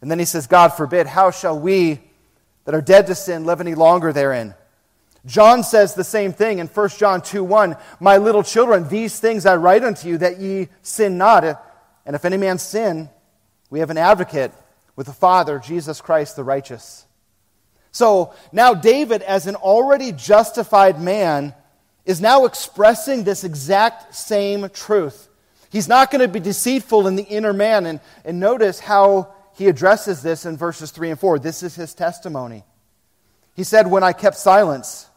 and 0.00 0.10
then 0.10 0.18
he 0.18 0.24
says, 0.24 0.46
God 0.46 0.68
forbid, 0.74 1.06
how 1.06 1.30
shall 1.30 1.58
we 1.58 2.00
that 2.66 2.74
are 2.74 2.82
dead 2.82 3.06
to 3.06 3.14
sin 3.14 3.46
live 3.46 3.60
any 3.60 3.74
longer 3.74 4.12
therein. 4.12 4.54
John 5.24 5.64
says 5.64 5.94
the 5.94 6.04
same 6.04 6.32
thing 6.32 6.58
in 6.58 6.66
1 6.66 6.88
John 6.90 7.22
2 7.22 7.42
1. 7.42 7.76
My 7.98 8.18
little 8.18 8.42
children, 8.42 8.88
these 8.88 9.18
things 9.18 9.46
I 9.46 9.56
write 9.56 9.82
unto 9.82 10.08
you 10.08 10.18
that 10.18 10.38
ye 10.38 10.68
sin 10.82 11.16
not. 11.16 11.44
And 12.04 12.14
if 12.14 12.24
any 12.24 12.36
man 12.36 12.58
sin, 12.58 13.08
we 13.70 13.80
have 13.80 13.90
an 13.90 13.98
advocate 13.98 14.52
with 14.94 15.06
the 15.06 15.12
Father, 15.12 15.58
Jesus 15.58 16.00
Christ 16.00 16.36
the 16.36 16.44
righteous. 16.44 17.06
So 17.90 18.34
now 18.52 18.74
David, 18.74 19.22
as 19.22 19.46
an 19.46 19.56
already 19.56 20.12
justified 20.12 21.00
man, 21.00 21.54
is 22.06 22.20
now 22.20 22.46
expressing 22.46 23.24
this 23.24 23.44
exact 23.44 24.14
same 24.14 24.68
truth. 24.70 25.28
He's 25.70 25.88
not 25.88 26.10
going 26.10 26.22
to 26.22 26.28
be 26.28 26.40
deceitful 26.40 27.06
in 27.08 27.16
the 27.16 27.24
inner 27.24 27.52
man. 27.52 27.84
And, 27.84 28.00
and 28.24 28.40
notice 28.40 28.78
how 28.78 29.34
he 29.56 29.68
addresses 29.68 30.22
this 30.22 30.46
in 30.46 30.56
verses 30.56 30.92
3 30.92 31.10
and 31.10 31.20
4. 31.20 31.40
This 31.40 31.62
is 31.62 31.74
his 31.74 31.92
testimony. 31.92 32.64
He 33.54 33.64
said, 33.64 33.90
When 33.90 34.04
I 34.04 34.12
kept 34.12 34.36
silence, 34.36 35.08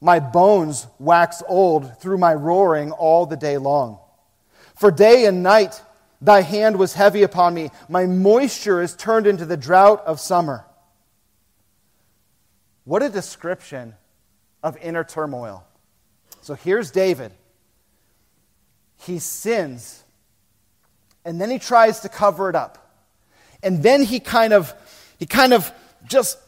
my 0.00 0.20
bones 0.20 0.86
waxed 0.98 1.42
old 1.48 1.98
through 1.98 2.18
my 2.18 2.34
roaring 2.34 2.92
all 2.92 3.24
the 3.24 3.36
day 3.36 3.56
long. 3.56 3.98
For 4.74 4.90
day 4.90 5.24
and 5.24 5.42
night 5.42 5.80
thy 6.20 6.42
hand 6.42 6.76
was 6.78 6.92
heavy 6.92 7.22
upon 7.22 7.54
me. 7.54 7.70
My 7.88 8.04
moisture 8.04 8.82
is 8.82 8.94
turned 8.94 9.26
into 9.26 9.46
the 9.46 9.56
drought 9.56 10.02
of 10.04 10.20
summer. 10.20 10.66
What 12.84 13.02
a 13.02 13.08
description 13.08 13.94
of 14.62 14.76
inner 14.76 15.04
turmoil. 15.04 15.64
So 16.44 16.52
here's 16.52 16.90
David. 16.90 17.32
He 18.98 19.18
sins, 19.18 20.04
and 21.24 21.40
then 21.40 21.48
he 21.48 21.58
tries 21.58 22.00
to 22.00 22.10
cover 22.10 22.50
it 22.50 22.54
up. 22.54 23.00
And 23.62 23.82
then 23.82 24.02
he 24.02 24.20
kind 24.20 24.52
of, 24.52 24.70
he 25.18 25.24
kind 25.24 25.54
of 25.54 25.72
just 26.06 26.38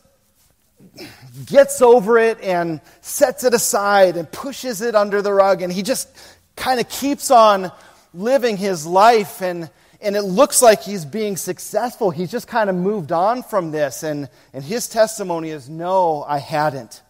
gets 1.46 1.80
over 1.80 2.18
it 2.18 2.38
and 2.42 2.82
sets 3.00 3.42
it 3.42 3.54
aside 3.54 4.18
and 4.18 4.30
pushes 4.30 4.82
it 4.82 4.94
under 4.94 5.22
the 5.22 5.32
rug. 5.32 5.62
And 5.62 5.72
he 5.72 5.82
just 5.82 6.10
kind 6.56 6.78
of 6.78 6.90
keeps 6.90 7.30
on 7.30 7.72
living 8.12 8.58
his 8.58 8.84
life. 8.84 9.40
And, 9.40 9.70
and 10.02 10.14
it 10.14 10.24
looks 10.24 10.60
like 10.60 10.82
he's 10.82 11.06
being 11.06 11.38
successful. 11.38 12.10
He's 12.10 12.30
just 12.30 12.48
kind 12.48 12.68
of 12.68 12.76
moved 12.76 13.12
on 13.12 13.42
from 13.42 13.70
this. 13.70 14.02
And, 14.02 14.28
and 14.52 14.62
his 14.62 14.90
testimony 14.90 15.48
is 15.48 15.70
no, 15.70 16.22
I 16.22 16.36
hadn't. 16.36 17.00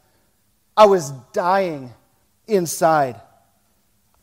I 0.77 0.87
was 0.87 1.11
dying 1.33 1.93
inside. 2.47 3.21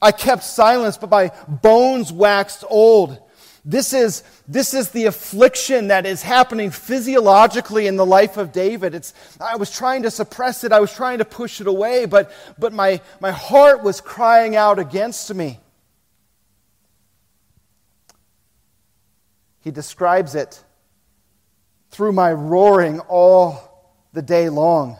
I 0.01 0.11
kept 0.11 0.43
silence, 0.43 0.97
but 0.97 1.09
my 1.09 1.31
bones 1.47 2.11
waxed 2.11 2.63
old. 2.69 3.17
This 3.65 3.93
is, 3.93 4.23
this 4.45 4.73
is 4.73 4.89
the 4.89 5.05
affliction 5.05 5.87
that 5.87 6.05
is 6.05 6.21
happening 6.21 6.69
physiologically 6.69 7.87
in 7.87 7.95
the 7.95 8.05
life 8.05 8.35
of 8.35 8.51
David. 8.51 8.93
It's, 8.93 9.13
I 9.39 9.55
was 9.55 9.71
trying 9.71 10.03
to 10.03 10.11
suppress 10.11 10.65
it, 10.65 10.73
I 10.73 10.81
was 10.81 10.93
trying 10.93 11.19
to 11.19 11.25
push 11.25 11.61
it 11.61 11.67
away, 11.67 12.05
but, 12.05 12.31
but 12.59 12.73
my, 12.73 12.99
my 13.21 13.31
heart 13.31 13.81
was 13.81 14.01
crying 14.01 14.57
out 14.57 14.79
against 14.79 15.33
me. 15.33 15.59
He 19.61 19.71
describes 19.71 20.35
it 20.35 20.61
through 21.91 22.11
my 22.11 22.33
roaring 22.33 22.99
all 23.01 23.95
the 24.11 24.21
day 24.21 24.49
long. 24.49 24.97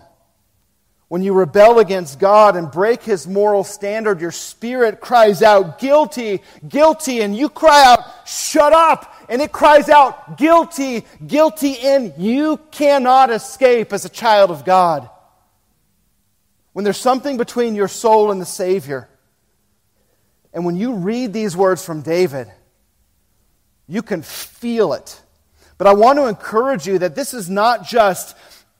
When 1.13 1.21
you 1.21 1.33
rebel 1.33 1.77
against 1.77 2.17
God 2.17 2.55
and 2.55 2.71
break 2.71 3.03
his 3.03 3.27
moral 3.27 3.63
standard, 3.63 4.19
your 4.19 4.31
spirit 4.31 4.99
cries 4.99 5.43
out, 5.43 5.77
guilty, 5.77 6.41
guilty, 6.67 7.21
and 7.21 7.37
you 7.37 7.49
cry 7.49 7.83
out, 7.85 8.27
shut 8.27 8.73
up, 8.73 9.13
and 9.29 9.39
it 9.39 9.51
cries 9.51 9.89
out, 9.89 10.39
guilty, 10.39 11.05
guilty, 11.27 11.77
and 11.77 12.15
you 12.17 12.59
cannot 12.71 13.29
escape 13.29 13.93
as 13.93 14.05
a 14.05 14.09
child 14.09 14.49
of 14.49 14.65
God. 14.65 15.07
When 16.71 16.83
there's 16.83 16.97
something 16.97 17.37
between 17.37 17.75
your 17.75 17.87
soul 17.87 18.31
and 18.31 18.41
the 18.41 18.45
Savior, 18.47 19.07
and 20.51 20.65
when 20.65 20.77
you 20.77 20.95
read 20.95 21.31
these 21.31 21.55
words 21.55 21.85
from 21.85 22.01
David, 22.01 22.51
you 23.87 24.01
can 24.01 24.23
feel 24.23 24.93
it. 24.93 25.21
But 25.77 25.85
I 25.85 25.93
want 25.93 26.17
to 26.17 26.25
encourage 26.25 26.87
you 26.87 26.97
that 26.97 27.13
this 27.13 27.35
is 27.35 27.51
not 27.51 27.85
just 27.85 28.35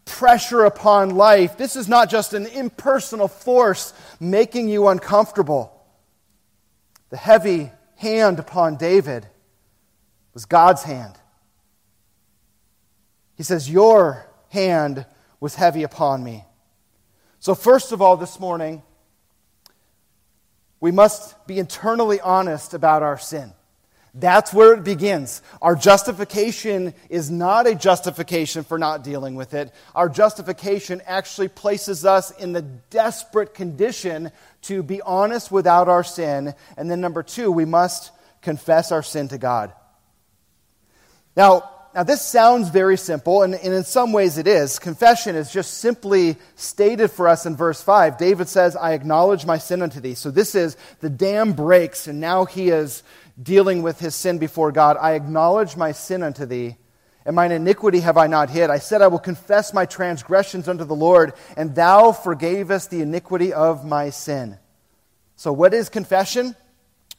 pressure 0.06 0.66
upon 0.66 1.12
life. 1.12 1.58
This 1.58 1.76
is 1.76 1.88
not 1.88 2.10
just 2.10 2.34
an 2.34 2.46
impersonal 2.48 3.28
force 3.28 3.94
making 4.20 4.70
you 4.70 4.88
uncomfortable. 4.88 5.70
The 7.10 7.18
heavy 7.18 7.72
hand 7.96 8.40
upon 8.40 8.78
David 8.78 9.28
was 10.34 10.46
God's 10.46 10.84
hand. 10.84 11.16
He 13.36 13.44
says, 13.44 13.70
Your 13.70 14.28
hand 14.50 15.06
was 15.40 15.56
heavy 15.56 15.84
upon 15.84 16.24
me. 16.24 16.46
So, 17.40 17.56
first 17.56 17.92
of 17.92 18.02
all, 18.02 18.18
this 18.18 18.40
morning, 18.40 18.82
we 20.80 20.92
must 20.92 21.48
be 21.48 21.60
internally 21.60 22.20
honest 22.22 22.74
about 22.74 23.04
our 23.04 23.18
sin. 23.18 23.54
That's 24.16 24.54
where 24.54 24.74
it 24.74 24.84
begins. 24.84 25.42
Our 25.60 25.76
justification 25.76 26.94
is 27.10 27.32
not 27.32 27.66
a 27.66 27.74
justification 27.74 28.64
for 28.64 28.78
not 28.78 29.04
dealing 29.04 29.34
with 29.34 29.56
it. 29.56 29.74
Our 29.96 30.08
justification 30.08 31.02
actually 31.08 31.48
places 31.48 32.06
us 32.06 32.30
in 32.30 32.54
the 32.54 32.62
desperate 32.62 33.56
condition 33.56 34.32
to 34.64 34.84
be 34.84 35.02
honest 35.02 35.52
without 35.52 35.90
our 35.90 36.04
sin. 36.04 36.54
And 36.78 36.92
then, 36.92 37.02
number 37.02 37.24
two, 37.24 37.52
we 37.52 37.66
must 37.66 38.12
confess 38.44 38.92
our 38.92 39.02
sin 39.02 39.30
to 39.30 39.40
God. 39.40 39.74
Now, 41.36 41.72
now 41.96 42.02
this 42.04 42.22
sounds 42.22 42.70
very 42.70 42.98
simple, 42.98 43.44
and, 43.44 43.54
and 43.54 43.74
in 43.74 43.84
some 43.84 44.14
ways 44.14 44.40
it 44.40 44.48
is. 44.48 44.80
Confession 44.80 45.36
is 45.36 45.52
just 45.52 45.76
simply 45.76 46.38
stated 46.56 47.12
for 47.12 47.28
us 47.28 47.46
in 47.46 47.56
verse 47.56 47.84
5. 47.84 48.18
David 48.18 48.50
says, 48.50 48.76
I 48.76 48.94
acknowledge 48.94 49.46
my 49.46 49.60
sin 49.60 49.82
unto 49.84 50.00
thee. 50.00 50.16
So 50.16 50.32
this 50.32 50.56
is 50.56 50.76
the 51.02 51.10
dam 51.10 51.54
breaks, 51.54 52.08
and 52.08 52.20
now 52.20 52.46
he 52.46 52.70
is 52.70 53.04
dealing 53.42 53.84
with 53.84 54.00
his 54.00 54.16
sin 54.16 54.40
before 54.40 54.72
God. 54.72 54.98
I 55.00 55.14
acknowledge 55.14 55.78
my 55.78 55.92
sin 55.92 56.24
unto 56.24 56.48
thee, 56.48 56.78
and 57.26 57.36
mine 57.36 57.52
iniquity 57.52 58.00
have 58.00 58.18
I 58.18 58.26
not 58.26 58.50
hid. 58.50 58.72
I 58.72 58.80
said, 58.80 59.04
I 59.04 59.08
will 59.08 59.20
confess 59.20 59.72
my 59.72 59.86
transgressions 59.86 60.68
unto 60.68 60.86
the 60.86 60.96
Lord, 60.96 61.34
and 61.56 61.76
thou 61.76 62.12
forgavest 62.12 62.90
the 62.90 63.02
iniquity 63.02 63.54
of 63.54 63.86
my 63.86 64.10
sin. 64.10 64.58
So, 65.36 65.54
what 65.54 65.74
is 65.74 65.90
confession? 65.90 66.56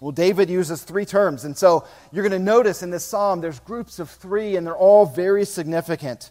Well, 0.01 0.13
David 0.13 0.51
uses 0.51 0.83
three 0.83 1.05
terms. 1.05 1.45
And 1.45 1.57
so 1.57 1.87
you're 2.13 2.29
going 2.29 2.39
to 2.39 2.45
notice 2.45 2.83
in 2.83 2.91
this 2.91 3.05
psalm 3.05 3.41
there's 3.41 3.61
groups 3.61 3.99
of 3.99 4.11
three, 4.11 4.57
and 4.57 4.67
they're 4.67 4.77
all 4.77 5.07
very 5.07 5.45
significant. 5.45 6.31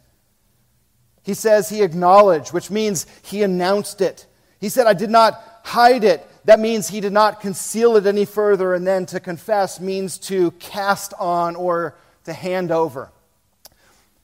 He 1.23 1.33
says 1.33 1.69
he 1.69 1.81
acknowledged, 1.81 2.53
which 2.53 2.69
means 2.69 3.07
he 3.23 3.43
announced 3.43 4.01
it. 4.01 4.27
He 4.59 4.69
said, 4.69 4.87
I 4.87 4.93
did 4.93 5.09
not 5.09 5.41
hide 5.63 6.03
it. 6.03 6.27
That 6.45 6.59
means 6.59 6.89
he 6.89 6.99
did 6.99 7.13
not 7.13 7.39
conceal 7.39 7.95
it 7.95 8.05
any 8.05 8.25
further. 8.25 8.73
And 8.73 8.85
then 8.85 9.05
to 9.07 9.19
confess 9.19 9.79
means 9.79 10.17
to 10.19 10.51
cast 10.51 11.13
on 11.19 11.55
or 11.55 11.95
to 12.25 12.33
hand 12.33 12.71
over. 12.71 13.11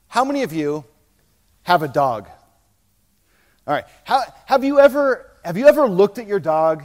How 0.07 0.25
many 0.25 0.43
of 0.43 0.51
you 0.51 0.83
have 1.63 1.83
a 1.83 1.87
dog? 1.87 2.27
All 3.65 3.73
right. 3.73 3.85
How, 4.03 4.23
have, 4.45 4.63
you 4.63 4.79
ever, 4.79 5.31
have 5.45 5.55
you 5.55 5.67
ever 5.67 5.87
looked 5.87 6.17
at 6.17 6.27
your 6.27 6.39
dog 6.39 6.83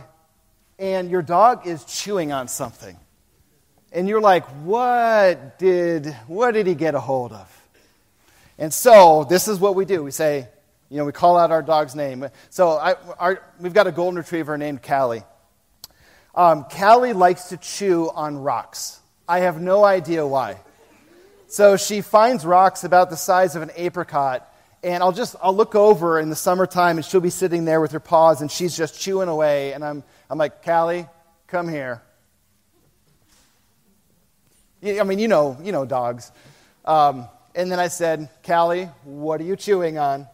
and 0.78 1.10
your 1.10 1.22
dog 1.22 1.66
is 1.66 1.84
chewing 1.84 2.32
on 2.32 2.48
something? 2.48 2.96
And 3.92 4.08
you're 4.08 4.20
like, 4.20 4.44
what 4.64 5.58
did, 5.58 6.12
what 6.26 6.52
did 6.52 6.66
he 6.66 6.74
get 6.74 6.94
a 6.94 7.00
hold 7.00 7.32
of? 7.32 7.62
And 8.58 8.72
so 8.72 9.24
this 9.28 9.48
is 9.48 9.58
what 9.58 9.74
we 9.74 9.84
do. 9.84 10.02
We 10.02 10.10
say, 10.10 10.48
you 10.90 10.98
know, 10.98 11.04
we 11.04 11.12
call 11.12 11.36
out 11.36 11.50
our 11.50 11.62
dog's 11.62 11.94
name. 11.94 12.26
So 12.50 12.70
I, 12.70 12.94
our, 13.18 13.42
we've 13.60 13.72
got 13.72 13.86
a 13.86 13.92
golden 13.92 14.18
retriever 14.18 14.58
named 14.58 14.82
Callie. 14.82 15.22
Um, 16.34 16.64
Callie 16.64 17.12
likes 17.12 17.50
to 17.50 17.56
chew 17.56 18.10
on 18.12 18.38
rocks. 18.38 19.00
I 19.28 19.40
have 19.40 19.60
no 19.60 19.84
idea 19.84 20.26
why. 20.26 20.58
So 21.46 21.76
she 21.76 22.00
finds 22.00 22.44
rocks 22.44 22.82
about 22.82 23.10
the 23.10 23.16
size 23.16 23.54
of 23.54 23.62
an 23.62 23.70
apricot, 23.76 24.52
and 24.82 25.02
I'll 25.02 25.12
just 25.12 25.36
I'll 25.40 25.54
look 25.54 25.76
over 25.76 26.18
in 26.18 26.28
the 26.28 26.36
summertime, 26.36 26.96
and 26.96 27.04
she'll 27.04 27.20
be 27.20 27.30
sitting 27.30 27.64
there 27.64 27.80
with 27.80 27.92
her 27.92 28.00
paws, 28.00 28.40
and 28.40 28.50
she's 28.50 28.76
just 28.76 29.00
chewing 29.00 29.28
away, 29.28 29.72
and 29.72 29.84
I'm 29.84 30.02
I'm 30.30 30.38
like, 30.38 30.64
Callie, 30.64 31.06
come 31.46 31.68
here. 31.68 32.02
I 34.82 35.02
mean, 35.04 35.18
you 35.18 35.28
know, 35.28 35.56
you 35.62 35.72
know 35.72 35.84
dogs. 35.84 36.30
Um, 36.84 37.28
and 37.54 37.70
then 37.70 37.78
I 37.78 37.88
said, 37.88 38.28
Callie, 38.44 38.86
what 39.04 39.40
are 39.40 39.44
you 39.44 39.56
chewing 39.56 39.98
on? 39.98 40.26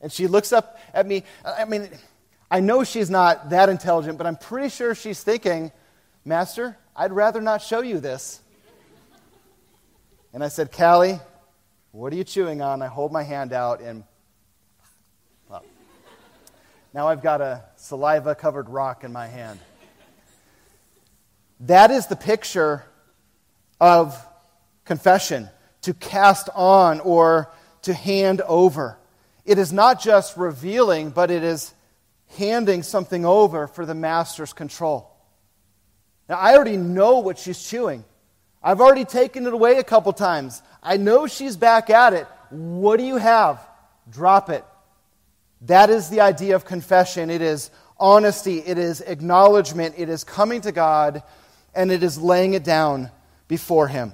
And 0.00 0.12
she 0.12 0.26
looks 0.26 0.52
up 0.52 0.78
at 0.92 1.06
me. 1.06 1.24
I 1.44 1.64
mean, 1.64 1.88
I 2.50 2.60
know 2.60 2.84
she's 2.84 3.10
not 3.10 3.50
that 3.50 3.68
intelligent, 3.68 4.18
but 4.18 4.26
I'm 4.26 4.36
pretty 4.36 4.68
sure 4.68 4.94
she's 4.94 5.22
thinking, 5.22 5.72
Master, 6.24 6.76
I'd 6.94 7.12
rather 7.12 7.40
not 7.40 7.62
show 7.62 7.80
you 7.80 8.00
this. 8.00 8.40
And 10.32 10.44
I 10.44 10.48
said, 10.48 10.70
Callie, 10.70 11.18
what 11.92 12.12
are 12.12 12.16
you 12.16 12.24
chewing 12.24 12.60
on? 12.60 12.82
I 12.82 12.86
hold 12.86 13.12
my 13.12 13.22
hand 13.22 13.52
out, 13.52 13.80
and 13.80 14.04
now 16.94 17.08
I've 17.08 17.22
got 17.22 17.40
a 17.40 17.64
saliva 17.74 18.36
covered 18.36 18.68
rock 18.68 19.02
in 19.02 19.12
my 19.12 19.26
hand. 19.26 19.58
That 21.60 21.90
is 21.90 22.06
the 22.06 22.16
picture 22.16 22.84
of 23.80 24.16
confession 24.84 25.48
to 25.82 25.92
cast 25.92 26.48
on 26.54 27.00
or 27.00 27.52
to 27.82 27.92
hand 27.92 28.42
over. 28.42 28.96
It 29.44 29.58
is 29.58 29.72
not 29.72 30.00
just 30.00 30.36
revealing, 30.36 31.10
but 31.10 31.32
it 31.32 31.42
is 31.42 31.74
handing 32.38 32.84
something 32.84 33.24
over 33.24 33.66
for 33.66 33.84
the 33.84 33.94
master's 33.94 34.52
control. 34.52 35.10
Now, 36.28 36.36
I 36.36 36.54
already 36.54 36.76
know 36.76 37.18
what 37.18 37.38
she's 37.38 37.62
chewing. 37.62 38.04
I've 38.62 38.80
already 38.80 39.04
taken 39.04 39.46
it 39.46 39.52
away 39.52 39.78
a 39.78 39.84
couple 39.84 40.12
times. 40.12 40.62
I 40.82 40.96
know 40.96 41.26
she's 41.26 41.56
back 41.56 41.90
at 41.90 42.12
it. 42.14 42.26
What 42.50 42.98
do 42.98 43.04
you 43.04 43.16
have? 43.16 43.60
Drop 44.10 44.48
it. 44.48 44.64
That 45.66 45.90
is 45.90 46.08
the 46.08 46.20
idea 46.20 46.56
of 46.56 46.64
confession. 46.64 47.30
It 47.30 47.42
is 47.42 47.70
honesty, 47.98 48.58
it 48.58 48.76
is 48.76 49.00
acknowledgement, 49.00 49.94
it 49.96 50.08
is 50.08 50.24
coming 50.24 50.60
to 50.62 50.72
God, 50.72 51.22
and 51.74 51.90
it 51.90 52.02
is 52.02 52.18
laying 52.18 52.54
it 52.54 52.64
down 52.64 53.10
before 53.48 53.88
Him. 53.88 54.12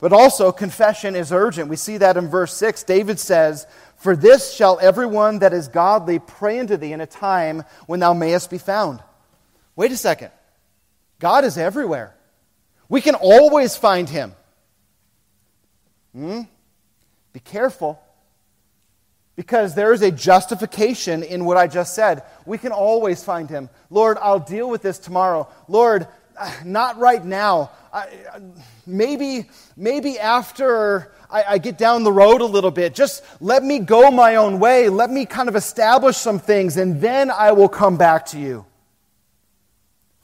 But 0.00 0.12
also, 0.12 0.52
confession 0.52 1.16
is 1.16 1.32
urgent. 1.32 1.68
We 1.68 1.76
see 1.76 1.98
that 1.98 2.16
in 2.16 2.28
verse 2.28 2.54
6. 2.56 2.84
David 2.84 3.18
says, 3.18 3.66
For 3.96 4.14
this 4.14 4.54
shall 4.54 4.78
everyone 4.80 5.40
that 5.40 5.52
is 5.52 5.66
godly 5.68 6.20
pray 6.20 6.60
unto 6.60 6.76
thee 6.76 6.92
in 6.92 7.00
a 7.00 7.06
time 7.06 7.64
when 7.86 8.00
thou 8.00 8.12
mayest 8.12 8.48
be 8.48 8.58
found. 8.58 9.02
Wait 9.74 9.90
a 9.90 9.96
second. 9.96 10.30
God 11.18 11.44
is 11.44 11.58
everywhere. 11.58 12.14
We 12.88 13.00
can 13.00 13.16
always 13.16 13.76
find 13.76 14.08
him. 14.08 14.34
Hmm? 16.12 16.42
Be 17.32 17.40
careful. 17.40 18.00
Because 19.38 19.76
there 19.76 19.92
is 19.92 20.02
a 20.02 20.10
justification 20.10 21.22
in 21.22 21.44
what 21.44 21.56
I 21.56 21.68
just 21.68 21.94
said. 21.94 22.24
We 22.44 22.58
can 22.58 22.72
always 22.72 23.22
find 23.22 23.48
him. 23.48 23.70
Lord, 23.88 24.18
I'll 24.20 24.40
deal 24.40 24.68
with 24.68 24.82
this 24.82 24.98
tomorrow. 24.98 25.46
Lord, 25.68 26.08
not 26.64 26.98
right 26.98 27.24
now. 27.24 27.70
I, 27.94 28.08
maybe, 28.84 29.48
maybe 29.76 30.18
after 30.18 31.12
I, 31.30 31.44
I, 31.50 31.58
get 31.58 31.78
down 31.78 32.02
the 32.02 32.10
road 32.10 32.40
a 32.40 32.46
little 32.46 32.72
bit, 32.72 32.96
just 32.96 33.22
let 33.40 33.62
me 33.62 33.78
go 33.78 34.10
my 34.10 34.34
own 34.34 34.58
way. 34.58 34.88
Let 34.88 35.08
me 35.08 35.24
kind 35.24 35.48
of 35.48 35.54
establish 35.54 36.16
some 36.16 36.40
things, 36.40 36.76
and 36.76 37.00
then 37.00 37.30
I 37.30 37.52
will 37.52 37.68
come 37.68 37.96
back 37.96 38.26
to 38.26 38.40
you. 38.40 38.66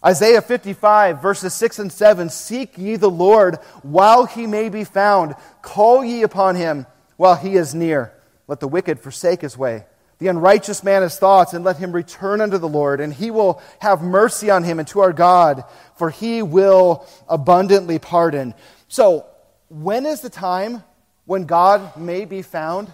Isaiah 0.05 0.43
55, 0.43 1.23
verses 1.23 1.55
6 1.55 1.79
and 1.79 1.93
7 1.93 2.31
Seek 2.31 2.77
ye 2.77 2.97
the 2.97 3.09
Lord 3.09 3.61
while 3.83 4.27
he 4.27 4.49
may 4.49 4.71
be 4.71 4.83
found, 4.83 5.37
call 5.63 6.05
ye 6.05 6.23
upon 6.23 6.57
him 6.57 6.87
while 7.17 7.37
he 7.37 7.55
is 7.55 7.77
near. 7.77 8.13
Let 8.47 8.61
the 8.61 8.69
wicked 8.69 9.01
forsake 9.01 9.41
his 9.41 9.57
way 9.57 9.85
the 10.19 10.29
unrighteous 10.29 10.85
man 10.85 11.03
his 11.03 11.19
thoughts, 11.19 11.55
and 11.55 11.65
let 11.65 11.77
him 11.77 11.93
return 11.93 12.41
unto 12.41 12.59
the 12.59 12.69
Lord, 12.69 13.01
and 13.01 13.13
he 13.13 13.31
will 13.31 13.61
have 13.81 14.03
mercy 14.03 14.51
on 14.51 14.63
him 14.63 14.79
and 14.79 14.87
to 14.89 15.01
our 15.01 15.13
God, 15.13 15.65
for 15.97 16.11
he 16.11 16.43
will 16.43 17.07
abundantly 17.29 17.99
pardon. 17.99 18.55
So, 18.89 19.27
when 19.69 20.07
is 20.07 20.21
the 20.21 20.31
time 20.31 20.83
when 21.25 21.47
God 21.47 21.97
may 21.97 22.25
be 22.25 22.43
found? 22.43 22.93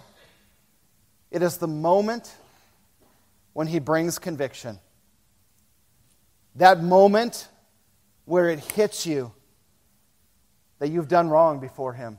It 1.31 1.43
is 1.43 1.59
the 1.59 1.69
moment 1.69 2.35
when 3.53 3.67
he 3.67 3.79
brings 3.79 4.19
conviction. 4.19 4.79
That 6.57 6.83
moment 6.83 7.49
where 8.25 8.49
it 8.49 8.61
hits 8.61 9.07
you 9.07 9.33
that 10.79 10.89
you've 10.89 11.09
done 11.09 11.29
wrong 11.29 11.61
before 11.61 11.93
him, 11.93 12.19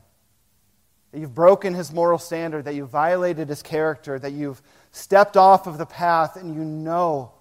that 1.12 1.20
you've 1.20 1.34
broken 1.34 1.74
his 1.74 1.92
moral 1.92 2.18
standard, 2.18 2.64
that 2.64 2.74
you've 2.74 2.88
violated 2.88 3.48
his 3.48 3.62
character, 3.62 4.18
that 4.18 4.32
you've 4.32 4.60
stepped 4.90 5.36
off 5.36 5.66
of 5.66 5.78
the 5.78 5.86
path, 5.86 6.36
and 6.36 6.54
you 6.54 6.64
know, 6.64 7.32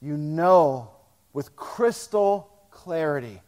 you 0.00 0.16
know 0.16 0.90
with 1.32 1.54
crystal 1.56 2.50
clarity 2.70 3.40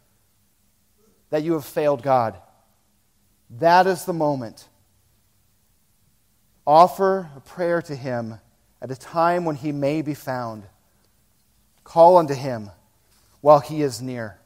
that 1.29 1.43
you 1.43 1.53
have 1.53 1.65
failed 1.65 2.03
God. 2.03 2.37
That 3.59 3.87
is 3.87 4.05
the 4.05 4.13
moment. 4.13 4.67
Offer 6.65 7.29
a 7.35 7.39
prayer 7.39 7.81
to 7.83 7.95
Him 7.95 8.39
at 8.81 8.91
a 8.91 8.95
time 8.95 9.45
when 9.45 9.55
He 9.55 9.71
may 9.71 10.01
be 10.01 10.13
found. 10.13 10.63
Call 11.83 12.17
unto 12.17 12.33
Him 12.33 12.69
while 13.41 13.59
He 13.59 13.81
is 13.81 14.01
near. 14.01 14.39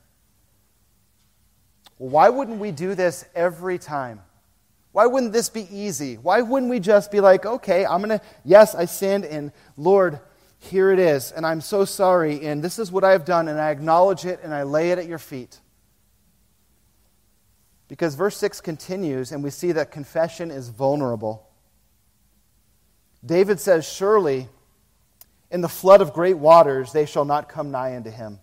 why 1.97 2.29
wouldn't 2.29 2.59
we 2.59 2.71
do 2.71 2.95
this 2.95 3.25
every 3.35 3.77
time? 3.77 4.21
Why 4.97 5.05
wouldn't 5.05 5.31
this 5.31 5.47
be 5.47 5.67
easy? 5.69 6.15
Why 6.15 6.41
wouldn't 6.41 6.71
we 6.71 6.79
just 6.79 7.11
be 7.11 7.19
like, 7.19 7.45
okay, 7.45 7.85
I'm 7.85 8.01
going 8.01 8.17
to, 8.17 8.25
yes, 8.43 8.73
I 8.73 8.85
sinned, 8.85 9.25
and 9.25 9.51
Lord, 9.77 10.19
here 10.57 10.91
it 10.91 10.97
is, 10.97 11.31
and 11.31 11.45
I'm 11.45 11.61
so 11.61 11.85
sorry, 11.85 12.43
and 12.47 12.63
this 12.63 12.79
is 12.79 12.91
what 12.91 13.03
I've 13.03 13.23
done, 13.23 13.47
and 13.47 13.61
I 13.61 13.69
acknowledge 13.69 14.25
it, 14.25 14.39
and 14.41 14.51
I 14.51 14.63
lay 14.63 14.89
it 14.89 14.97
at 14.97 15.05
your 15.05 15.19
feet. 15.19 15.59
Because 17.87 18.15
verse 18.15 18.37
6 18.37 18.59
continues, 18.61 19.31
and 19.31 19.43
we 19.43 19.51
see 19.51 19.71
that 19.73 19.91
confession 19.91 20.49
is 20.49 20.69
vulnerable. 20.69 21.47
David 23.23 23.59
says, 23.59 23.87
Surely 23.87 24.49
in 25.51 25.61
the 25.61 25.69
flood 25.69 26.01
of 26.01 26.11
great 26.11 26.39
waters 26.39 26.91
they 26.91 27.05
shall 27.05 27.23
not 27.23 27.49
come 27.49 27.69
nigh 27.69 27.95
unto 27.95 28.09
him. 28.09 28.39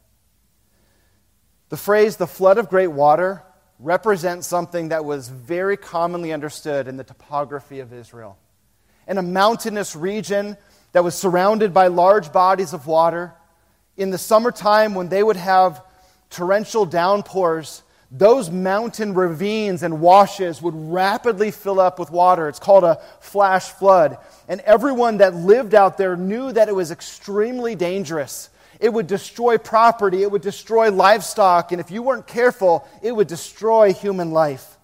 The 1.70 1.76
phrase, 1.76 2.16
the 2.16 2.28
flood 2.28 2.58
of 2.58 2.68
great 2.68 2.92
water, 2.92 3.42
represents 3.78 4.46
something 4.46 4.88
that 4.88 5.04
was 5.04 5.28
very 5.28 5.76
commonly 5.76 6.32
understood 6.32 6.88
in 6.88 6.96
the 6.96 7.04
topography 7.04 7.80
of 7.80 7.92
Israel. 7.92 8.38
In 9.06 9.18
a 9.18 9.22
mountainous 9.22 9.94
region 9.94 10.56
that 10.92 11.04
was 11.04 11.14
surrounded 11.14 11.74
by 11.74 11.88
large 11.88 12.32
bodies 12.32 12.72
of 12.72 12.86
water, 12.86 13.34
in 13.96 14.10
the 14.10 14.18
summertime 14.18 14.94
when 14.94 15.08
they 15.08 15.22
would 15.22 15.36
have 15.36 15.84
torrential 16.30 16.86
downpours, 16.86 17.82
those 18.10 18.48
mountain 18.48 19.12
ravines 19.12 19.82
and 19.82 20.00
washes 20.00 20.62
would 20.62 20.74
rapidly 20.74 21.50
fill 21.50 21.80
up 21.80 21.98
with 21.98 22.10
water. 22.10 22.48
It's 22.48 22.60
called 22.60 22.84
a 22.84 23.00
flash 23.20 23.70
flood. 23.70 24.18
And 24.48 24.60
everyone 24.60 25.18
that 25.18 25.34
lived 25.34 25.74
out 25.74 25.98
there 25.98 26.16
knew 26.16 26.52
that 26.52 26.68
it 26.68 26.74
was 26.74 26.90
extremely 26.92 27.74
dangerous. 27.74 28.50
It 28.84 28.92
would 28.92 29.06
destroy 29.06 29.56
property, 29.56 30.24
it 30.24 30.30
would 30.30 30.42
destroy 30.42 30.90
livestock, 30.90 31.72
and 31.72 31.80
if 31.80 31.90
you 31.90 32.02
weren't 32.02 32.26
careful, 32.26 32.86
it 33.00 33.16
would 33.16 33.28
destroy 33.28 33.94
human 33.94 34.30
life. 34.30 34.76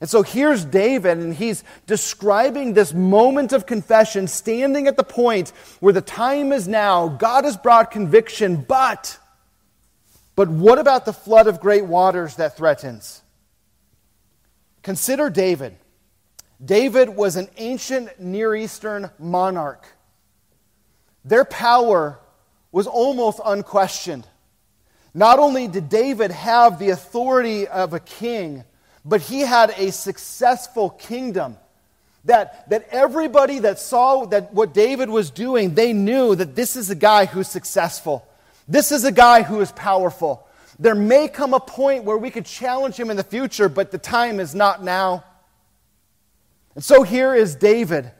And 0.00 0.10
so 0.10 0.22
here's 0.22 0.64
David, 0.64 1.18
and 1.18 1.32
he's 1.32 1.62
describing 1.86 2.74
this 2.74 2.92
moment 2.92 3.52
of 3.52 3.66
confession, 3.66 4.26
standing 4.26 4.88
at 4.88 4.96
the 4.96 5.04
point 5.04 5.50
where 5.78 5.92
the 5.92 6.00
time 6.00 6.50
is 6.50 6.66
now. 6.66 7.06
God 7.06 7.44
has 7.44 7.56
brought 7.56 7.92
conviction, 7.92 8.56
but 8.56 9.16
but 10.34 10.48
what 10.48 10.80
about 10.80 11.04
the 11.04 11.12
flood 11.12 11.46
of 11.46 11.60
great 11.60 11.84
waters 11.84 12.34
that 12.34 12.56
threatens? 12.56 13.22
Consider 14.82 15.30
David. 15.30 15.76
David 16.64 17.10
was 17.10 17.36
an 17.36 17.48
ancient 17.58 18.18
Near 18.18 18.56
Eastern 18.56 19.08
monarch. 19.20 19.86
Their 21.24 21.44
power 21.44 22.18
was 22.72 22.86
almost 22.86 23.40
unquestioned. 23.44 24.26
Not 25.14 25.38
only 25.38 25.68
did 25.68 25.88
David 25.88 26.30
have 26.30 26.78
the 26.78 26.90
authority 26.90 27.68
of 27.68 27.92
a 27.92 28.00
king, 28.00 28.64
but 29.04 29.20
he 29.20 29.40
had 29.40 29.70
a 29.76 29.92
successful 29.92 30.90
kingdom. 30.90 31.58
That, 32.24 32.68
that 32.70 32.88
everybody 32.90 33.58
that 33.60 33.78
saw 33.78 34.24
that 34.26 34.54
what 34.54 34.72
David 34.72 35.10
was 35.10 35.30
doing, 35.30 35.74
they 35.74 35.92
knew 35.92 36.34
that 36.36 36.54
this 36.54 36.76
is 36.76 36.88
a 36.88 36.94
guy 36.94 37.26
who's 37.26 37.48
successful. 37.48 38.26
This 38.68 38.92
is 38.92 39.04
a 39.04 39.12
guy 39.12 39.42
who 39.42 39.60
is 39.60 39.72
powerful. 39.72 40.46
There 40.78 40.94
may 40.94 41.28
come 41.28 41.52
a 41.52 41.60
point 41.60 42.04
where 42.04 42.16
we 42.16 42.30
could 42.30 42.46
challenge 42.46 42.96
him 42.96 43.10
in 43.10 43.16
the 43.16 43.24
future, 43.24 43.68
but 43.68 43.90
the 43.90 43.98
time 43.98 44.40
is 44.40 44.54
not 44.54 44.82
now. 44.82 45.24
And 46.74 46.82
so 46.82 47.02
here 47.02 47.34
is 47.34 47.56
David, 47.56 48.10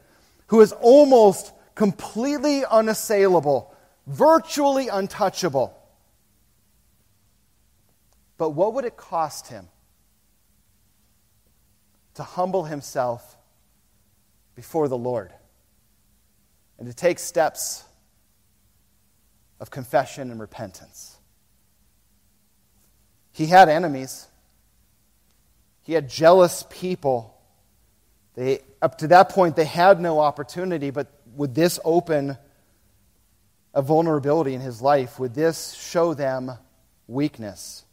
who 0.48 0.60
is 0.60 0.72
almost 0.72 1.52
completely 1.74 2.64
unassailable, 2.64 3.71
virtually 4.06 4.88
untouchable. 4.88 5.78
But 8.38 8.50
what 8.50 8.74
would 8.74 8.84
it 8.84 8.96
cost 8.96 9.48
him 9.48 9.68
to 12.14 12.22
humble 12.22 12.64
himself 12.64 13.36
before 14.54 14.88
the 14.88 14.98
Lord 14.98 15.32
and 16.78 16.86
to 16.86 16.94
take 16.94 17.18
steps 17.18 17.84
of 19.62 19.70
confession 19.70 20.32
and 20.32 20.40
repentance. 20.40 21.16
He 23.30 23.46
had 23.46 23.68
enemies. 23.68 24.26
He 25.82 25.92
had 25.92 26.10
jealous 26.10 26.64
people. 26.68 27.40
They, 28.34 28.60
up 28.82 28.98
to 28.98 29.06
that 29.08 29.28
point, 29.28 29.54
they 29.54 29.64
had 29.64 30.00
no 30.00 30.18
opportunity, 30.18 30.90
but 30.90 31.06
would 31.36 31.54
this 31.54 31.78
open 31.84 32.36
a 33.74 33.82
vulnerability 33.82 34.54
in 34.54 34.60
his 34.60 34.82
life? 34.82 35.18
Would 35.18 35.34
this 35.34 35.74
show 35.74 36.14
them 36.14 36.52
weakness? 37.06 37.84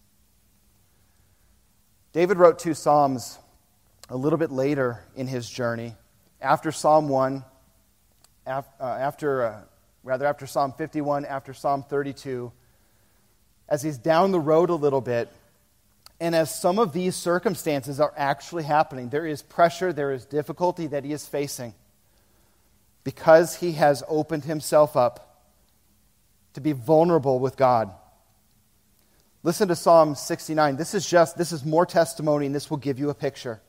David 2.11 2.37
wrote 2.37 2.59
two 2.59 2.73
Psalms 2.73 3.37
a 4.09 4.17
little 4.17 4.39
bit 4.39 4.51
later 4.51 5.03
in 5.15 5.27
his 5.27 5.49
journey. 5.49 5.95
After 6.41 6.71
Psalm 6.71 7.09
1, 7.09 7.43
uh, 8.47 8.61
after 8.79 9.43
uh, 9.43 9.61
rather, 10.03 10.25
after 10.25 10.47
Psalm 10.47 10.73
51, 10.73 11.25
after 11.25 11.53
Psalm 11.53 11.83
32, 11.83 12.51
as 13.67 13.83
he's 13.83 13.97
down 13.97 14.31
the 14.31 14.39
road 14.39 14.69
a 14.69 14.75
little 14.75 15.01
bit, 15.01 15.29
and 16.19 16.35
as 16.35 16.53
some 16.53 16.79
of 16.79 16.91
these 16.91 17.15
circumstances 17.15 17.99
are 17.99 18.13
actually 18.17 18.63
happening, 18.63 19.09
there 19.09 19.25
is 19.25 19.41
pressure, 19.41 19.93
there 19.93 20.11
is 20.11 20.25
difficulty 20.25 20.87
that 20.87 21.05
he 21.05 21.13
is 21.13 21.27
facing 21.27 21.73
because 23.03 23.55
he 23.55 23.73
has 23.73 24.03
opened 24.07 24.43
himself 24.43 24.97
up 24.97 25.28
to 26.53 26.61
be 26.61 26.71
vulnerable 26.71 27.39
with 27.39 27.57
God. 27.57 27.93
Listen 29.43 29.67
to 29.69 29.75
Psalm 29.75 30.15
69. 30.15 30.75
This 30.75 30.93
is 30.93 31.09
just, 31.09 31.37
this 31.37 31.51
is 31.51 31.63
more 31.63 31.85
testimony, 31.85 32.45
and 32.45 32.55
this 32.55 32.69
will 32.69 32.77
give 32.77 32.99
you 32.99 33.09
a 33.09 33.13
picture. 33.13 33.61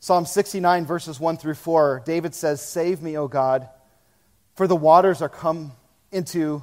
Psalm 0.00 0.26
69, 0.26 0.84
verses 0.84 1.20
1 1.20 1.36
through 1.36 1.54
4, 1.54 2.02
David 2.04 2.34
says, 2.34 2.60
Save 2.60 3.00
me, 3.00 3.16
O 3.16 3.28
God 3.28 3.68
for 4.54 4.66
the 4.66 4.76
waters 4.76 5.20
are 5.20 5.28
come 5.28 5.72
into 6.12 6.62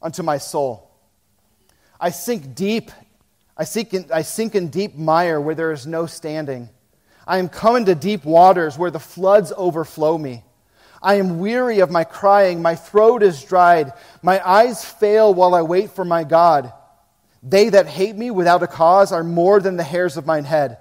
unto 0.00 0.22
my 0.22 0.38
soul. 0.38 0.90
I 2.00 2.10
sink 2.10 2.54
deep, 2.54 2.90
I 3.56 3.64
sink 3.64 3.94
in, 3.94 4.06
I 4.12 4.22
sink 4.22 4.54
in 4.54 4.68
deep 4.68 4.96
mire 4.96 5.40
where 5.40 5.54
there 5.54 5.72
is 5.72 5.86
no 5.86 6.06
standing. 6.06 6.68
I 7.26 7.38
am 7.38 7.48
come 7.48 7.76
into 7.76 7.94
deep 7.94 8.24
waters 8.24 8.78
where 8.78 8.90
the 8.90 9.00
floods 9.00 9.52
overflow 9.56 10.18
me. 10.18 10.43
I 11.04 11.16
am 11.16 11.38
weary 11.38 11.80
of 11.80 11.90
my 11.90 12.04
crying, 12.04 12.62
my 12.62 12.74
throat 12.74 13.22
is 13.22 13.44
dried, 13.44 13.92
my 14.22 14.40
eyes 14.46 14.84
fail 14.84 15.34
while 15.34 15.54
I 15.54 15.62
wait 15.62 15.90
for 15.90 16.04
my 16.04 16.24
God. 16.24 16.72
They 17.42 17.68
that 17.68 17.86
hate 17.86 18.16
me 18.16 18.30
without 18.30 18.62
a 18.62 18.66
cause 18.66 19.12
are 19.12 19.22
more 19.22 19.60
than 19.60 19.76
the 19.76 19.82
hairs 19.82 20.16
of 20.16 20.24
mine 20.24 20.44
head. 20.44 20.78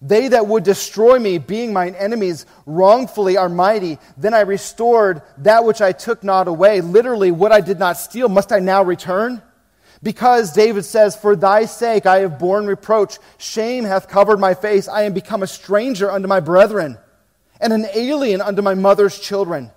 They 0.00 0.28
that 0.28 0.46
would 0.46 0.62
destroy 0.62 1.18
me, 1.18 1.38
being 1.38 1.72
mine 1.72 1.96
enemies, 1.96 2.46
wrongfully 2.66 3.36
are 3.36 3.48
mighty. 3.48 3.98
Then 4.16 4.32
I 4.32 4.40
restored 4.40 5.22
that 5.38 5.64
which 5.64 5.80
I 5.80 5.90
took 5.90 6.22
not 6.22 6.46
away. 6.46 6.80
Literally, 6.80 7.32
what 7.32 7.50
I 7.50 7.60
did 7.60 7.80
not 7.80 7.96
steal, 7.96 8.28
must 8.28 8.52
I 8.52 8.60
now 8.60 8.84
return? 8.84 9.42
Because 10.00 10.52
David 10.52 10.84
says, 10.84 11.16
For 11.16 11.34
thy 11.34 11.64
sake 11.64 12.06
I 12.06 12.20
have 12.20 12.38
borne 12.38 12.66
reproach. 12.66 13.18
Shame 13.38 13.84
hath 13.84 14.08
covered 14.08 14.38
my 14.38 14.54
face. 14.54 14.86
I 14.86 15.02
am 15.02 15.14
become 15.14 15.42
a 15.42 15.48
stranger 15.48 16.08
unto 16.08 16.28
my 16.28 16.38
brethren, 16.38 16.98
and 17.60 17.72
an 17.72 17.86
alien 17.94 18.40
unto 18.40 18.62
my 18.62 18.74
mother's 18.74 19.18
children. 19.18 19.70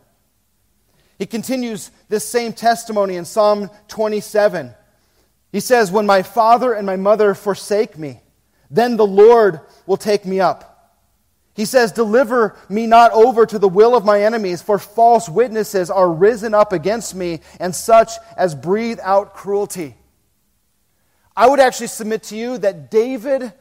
He 1.18 1.26
continues 1.26 1.92
this 2.10 2.28
same 2.28 2.54
testimony 2.54 3.16
in 3.16 3.26
Psalm 3.26 3.70
27. 3.90 4.74
He 5.52 5.60
says, 5.60 5.92
When 5.92 6.06
my 6.06 6.24
father 6.24 6.74
and 6.74 6.86
my 6.86 6.96
mother 6.96 7.36
forsake 7.36 7.98
me, 7.98 8.22
then 8.70 8.98
the 8.98 9.06
Lord 9.06 9.60
will 9.86 9.98
take 9.98 10.26
me 10.26 10.40
up. 10.40 10.72
He 11.54 11.66
says, 11.66 11.92
Deliver 11.92 12.56
me 12.70 12.88
not 12.88 13.12
over 13.12 13.46
to 13.46 13.60
the 13.60 13.70
will 13.70 13.96
of 13.96 14.06
my 14.06 14.24
enemies, 14.24 14.62
for 14.62 14.80
false 14.80 15.28
witnesses 15.28 15.92
are 15.92 16.12
risen 16.12 16.54
up 16.54 16.74
against 16.74 17.14
me, 17.14 17.42
and 17.60 17.76
such 17.76 18.12
as 18.38 18.56
breathe 18.56 19.00
out 19.04 19.34
cruelty. 19.34 19.96
I 21.36 21.48
would 21.48 21.60
actually 21.60 21.88
submit 21.88 22.24
to 22.24 22.36
you 22.36 22.58
that 22.60 22.90
David, 22.90 23.54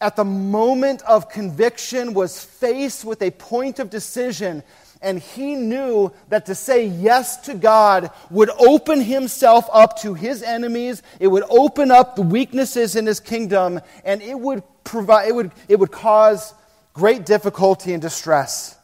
at 0.00 0.16
the 0.16 0.24
moment 0.24 1.02
of 1.02 1.28
conviction, 1.28 2.14
was 2.14 2.42
faced 2.42 3.04
with 3.04 3.20
a 3.22 3.30
point 3.30 3.78
of 3.78 3.90
decision 3.90 4.62
and 5.02 5.18
he 5.18 5.54
knew 5.54 6.12
that 6.28 6.46
to 6.46 6.54
say 6.54 6.86
yes 6.86 7.38
to 7.46 7.54
God 7.54 8.10
would 8.30 8.50
open 8.50 9.00
himself 9.00 9.68
up 9.72 9.98
to 10.00 10.14
his 10.14 10.42
enemies, 10.42 11.02
it 11.18 11.28
would 11.28 11.44
open 11.48 11.90
up 11.90 12.16
the 12.16 12.22
weaknesses 12.22 12.96
in 12.96 13.06
his 13.06 13.18
kingdom, 13.18 13.80
and 14.04 14.20
it 14.20 14.38
would, 14.38 14.62
provide, 14.84 15.28
it 15.28 15.34
would, 15.34 15.52
it 15.68 15.78
would 15.78 15.90
cause 15.90 16.52
great 16.92 17.24
difficulty 17.24 17.94
and 17.94 18.02
distress. 18.02 18.76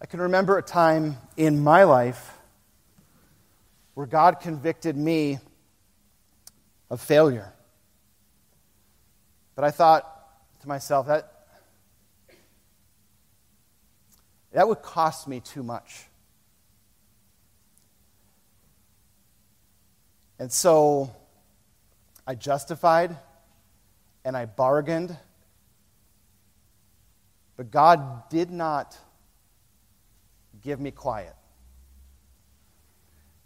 I 0.00 0.06
can 0.06 0.20
remember 0.20 0.58
a 0.58 0.62
time 0.62 1.16
in 1.36 1.60
my 1.60 1.84
life 1.84 2.27
where 3.98 4.06
God 4.06 4.38
convicted 4.38 4.96
me 4.96 5.40
of 6.88 7.00
failure. 7.00 7.52
But 9.56 9.64
I 9.64 9.72
thought 9.72 10.04
to 10.60 10.68
myself, 10.68 11.08
that, 11.08 11.48
that 14.52 14.68
would 14.68 14.82
cost 14.82 15.26
me 15.26 15.40
too 15.40 15.64
much. 15.64 16.04
And 20.38 20.52
so 20.52 21.12
I 22.24 22.36
justified 22.36 23.16
and 24.24 24.36
I 24.36 24.44
bargained. 24.44 25.16
But 27.56 27.72
God 27.72 28.28
did 28.30 28.52
not 28.52 28.96
give 30.62 30.78
me 30.78 30.92
quiet. 30.92 31.34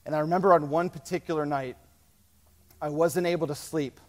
And 0.05 0.15
I 0.17 0.21
remember 0.21 0.53
on 0.53 0.69
one 0.71 0.91
particular 0.91 1.47
night, 1.47 1.77
I 2.81 2.89
wasn't 2.89 3.27
able 3.27 3.47
to 3.47 3.55
sleep. 3.55 4.01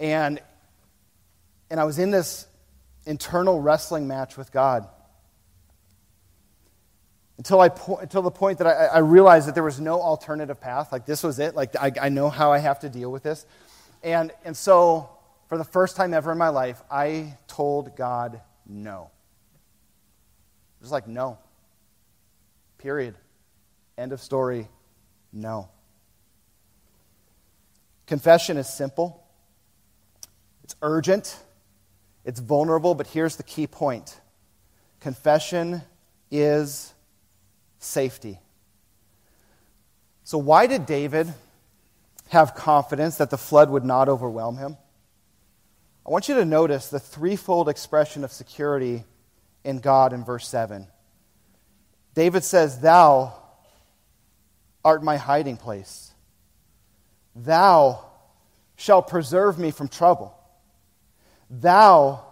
And, 0.00 0.40
and 1.70 1.78
I 1.78 1.84
was 1.84 1.98
in 1.98 2.10
this 2.10 2.46
internal 3.06 3.60
wrestling 3.60 4.08
match 4.08 4.36
with 4.36 4.50
God. 4.50 4.88
until, 7.38 7.60
I 7.60 7.68
po- 7.68 7.96
until 7.96 8.22
the 8.22 8.30
point 8.30 8.58
that 8.58 8.66
I, 8.66 8.86
I 8.86 8.98
realized 8.98 9.48
that 9.48 9.54
there 9.54 9.64
was 9.64 9.80
no 9.80 10.00
alternative 10.00 10.60
path. 10.60 10.92
Like, 10.92 11.06
this 11.06 11.22
was 11.22 11.38
it. 11.38 11.54
Like, 11.54 11.76
I, 11.76 11.92
I 12.00 12.08
know 12.08 12.30
how 12.30 12.52
I 12.52 12.58
have 12.58 12.80
to 12.80 12.88
deal 12.88 13.10
with 13.10 13.22
this. 13.22 13.44
And, 14.02 14.32
and 14.44 14.56
so, 14.56 15.10
for 15.48 15.58
the 15.58 15.64
first 15.64 15.96
time 15.96 16.14
ever 16.14 16.32
in 16.32 16.38
my 16.38 16.48
life, 16.48 16.82
I 16.90 17.36
told 17.48 17.96
God 17.96 18.40
no. 18.66 19.10
Just 20.80 20.92
like, 20.92 21.08
no. 21.08 21.38
Period. 22.78 23.14
End 23.96 24.12
of 24.12 24.20
story. 24.20 24.68
No. 25.32 25.68
Confession 28.06 28.56
is 28.56 28.68
simple, 28.68 29.24
it's 30.62 30.76
urgent, 30.82 31.38
it's 32.24 32.40
vulnerable, 32.40 32.94
but 32.94 33.06
here's 33.06 33.36
the 33.36 33.42
key 33.42 33.66
point 33.66 34.20
confession 35.00 35.82
is 36.30 36.92
safety. 37.78 38.38
So, 40.24 40.38
why 40.38 40.66
did 40.66 40.86
David 40.86 41.32
have 42.28 42.54
confidence 42.54 43.18
that 43.18 43.30
the 43.30 43.38
flood 43.38 43.70
would 43.70 43.84
not 43.84 44.08
overwhelm 44.08 44.56
him? 44.56 44.76
I 46.06 46.10
want 46.10 46.28
you 46.28 46.34
to 46.34 46.44
notice 46.44 46.88
the 46.88 47.00
threefold 47.00 47.68
expression 47.68 48.24
of 48.24 48.32
security 48.32 49.04
in 49.64 49.78
God 49.78 50.12
in 50.12 50.24
verse 50.24 50.46
7. 50.48 50.86
David 52.14 52.44
says, 52.44 52.80
Thou 52.80 53.34
art 54.84 55.02
my 55.02 55.16
hiding 55.16 55.56
place. 55.56 56.12
Thou 57.34 58.04
shalt 58.76 59.08
preserve 59.08 59.58
me 59.58 59.70
from 59.70 59.88
trouble. 59.88 60.36
Thou 61.50 62.24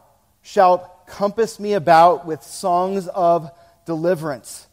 shalt 0.43 1.07
compass 1.07 1.59
me 1.59 1.75
about 1.75 2.27
with 2.27 2.43
songs 2.43 3.09
of 3.09 3.51
deliverance. 3.87 4.67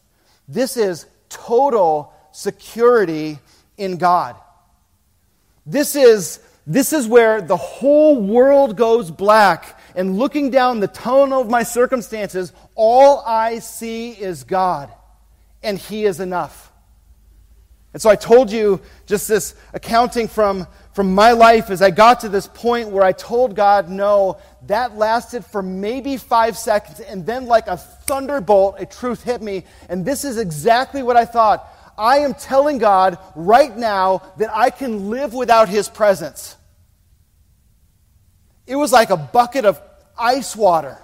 This 0.48 0.76
is 0.76 1.06
total 1.28 2.12
security 2.32 3.38
in 3.76 3.96
God. 3.96 4.36
This 5.66 5.94
is, 5.94 6.40
this 6.66 6.92
is 6.92 7.06
where 7.06 7.40
the 7.40 7.56
whole 7.56 8.20
world 8.20 8.76
goes 8.76 9.10
black, 9.10 9.78
and 9.94 10.18
looking 10.18 10.50
down 10.50 10.80
the 10.80 10.88
tunnel 10.88 11.40
of 11.40 11.50
my 11.50 11.62
circumstances, 11.62 12.52
all 12.74 13.22
I 13.26 13.58
see 13.58 14.10
is 14.10 14.44
God, 14.44 14.90
and 15.62 15.78
He 15.78 16.04
is 16.04 16.20
enough. 16.20 16.69
And 17.92 18.00
so 18.00 18.08
I 18.08 18.16
told 18.16 18.52
you 18.52 18.80
just 19.06 19.26
this 19.26 19.54
accounting 19.74 20.28
from, 20.28 20.66
from 20.94 21.14
my 21.14 21.32
life 21.32 21.70
as 21.70 21.82
I 21.82 21.90
got 21.90 22.20
to 22.20 22.28
this 22.28 22.46
point 22.46 22.90
where 22.90 23.02
I 23.02 23.12
told 23.12 23.56
God 23.56 23.88
no. 23.88 24.38
That 24.66 24.96
lasted 24.96 25.44
for 25.44 25.62
maybe 25.62 26.16
five 26.16 26.56
seconds, 26.56 27.00
and 27.00 27.26
then, 27.26 27.46
like 27.46 27.66
a 27.66 27.76
thunderbolt, 27.76 28.76
a 28.78 28.86
truth 28.86 29.24
hit 29.24 29.42
me. 29.42 29.64
And 29.88 30.04
this 30.04 30.24
is 30.24 30.38
exactly 30.38 31.02
what 31.02 31.16
I 31.16 31.24
thought. 31.24 31.66
I 31.98 32.18
am 32.18 32.34
telling 32.34 32.78
God 32.78 33.18
right 33.34 33.76
now 33.76 34.22
that 34.38 34.50
I 34.54 34.70
can 34.70 35.10
live 35.10 35.34
without 35.34 35.68
His 35.68 35.88
presence. 35.88 36.56
It 38.66 38.76
was 38.76 38.92
like 38.92 39.10
a 39.10 39.16
bucket 39.16 39.64
of 39.64 39.80
ice 40.16 40.54
water. 40.54 40.96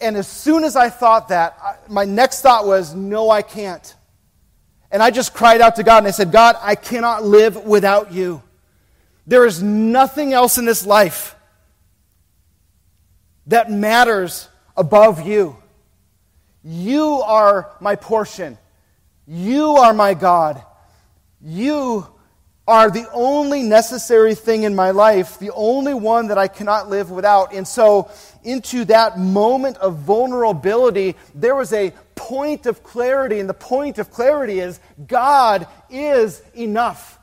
And 0.00 0.16
as 0.16 0.28
soon 0.28 0.62
as 0.62 0.76
I 0.76 0.90
thought 0.90 1.28
that, 1.28 1.80
my 1.88 2.04
next 2.04 2.42
thought 2.42 2.66
was, 2.66 2.94
no, 2.94 3.30
I 3.30 3.42
can't. 3.42 3.94
And 4.90 5.02
I 5.02 5.10
just 5.10 5.34
cried 5.34 5.60
out 5.60 5.76
to 5.76 5.82
God 5.82 5.98
and 5.98 6.06
I 6.06 6.12
said, 6.12 6.32
God, 6.32 6.56
I 6.60 6.74
cannot 6.74 7.24
live 7.24 7.56
without 7.64 8.12
you. 8.12 8.42
There 9.26 9.44
is 9.44 9.62
nothing 9.62 10.32
else 10.32 10.56
in 10.56 10.64
this 10.64 10.86
life 10.86 11.36
that 13.46 13.70
matters 13.70 14.48
above 14.76 15.26
you. 15.26 15.56
You 16.64 17.22
are 17.22 17.70
my 17.80 17.96
portion. 17.96 18.56
You 19.26 19.76
are 19.76 19.92
my 19.92 20.14
God. 20.14 20.62
You 21.42 22.06
are 22.66 22.90
the 22.90 23.06
only 23.12 23.62
necessary 23.62 24.34
thing 24.34 24.64
in 24.64 24.74
my 24.74 24.90
life, 24.90 25.38
the 25.38 25.50
only 25.52 25.94
one 25.94 26.28
that 26.28 26.36
I 26.36 26.48
cannot 26.48 26.90
live 26.90 27.10
without. 27.10 27.54
And 27.54 27.66
so, 27.66 28.10
into 28.44 28.84
that 28.86 29.18
moment 29.18 29.78
of 29.78 29.96
vulnerability, 29.96 31.16
there 31.34 31.54
was 31.54 31.72
a 31.72 31.92
point 32.18 32.66
of 32.66 32.82
clarity, 32.82 33.38
and 33.38 33.48
the 33.48 33.54
point 33.54 33.98
of 33.98 34.10
clarity 34.10 34.58
is 34.58 34.80
God 35.06 35.66
is 35.88 36.42
enough, 36.54 37.18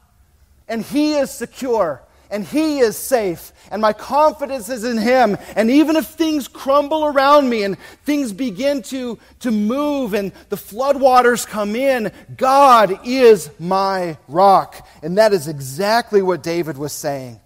and 0.67 0.81
He 0.81 1.15
is 1.15 1.29
secure, 1.29 2.01
and 2.31 2.45
He 2.45 2.79
is 2.79 2.97
safe, 2.97 3.51
and 3.69 3.81
my 3.81 3.93
confidence 3.93 4.69
is 4.69 4.84
in 4.84 4.97
Him. 4.97 5.38
And 5.55 5.69
even 5.69 5.97
if 5.97 6.08
things 6.08 6.47
crumble 6.47 7.05
around 7.05 7.49
me 7.49 7.63
and 7.63 7.77
things 8.05 8.31
begin 8.31 8.81
to, 8.84 9.19
to 9.41 9.51
move 9.51 10.13
and 10.13 10.31
the 10.49 10.55
floodwaters 10.55 11.45
come 11.45 11.75
in, 11.75 12.12
God 12.38 12.99
is 13.05 13.49
my 13.60 14.17
rock. 14.27 14.88
And 15.03 15.17
that 15.17 15.34
is 15.34 15.47
exactly 15.47 16.21
what 16.21 16.41
David 16.41 16.77
was 16.77 16.93
saying. 16.93 17.39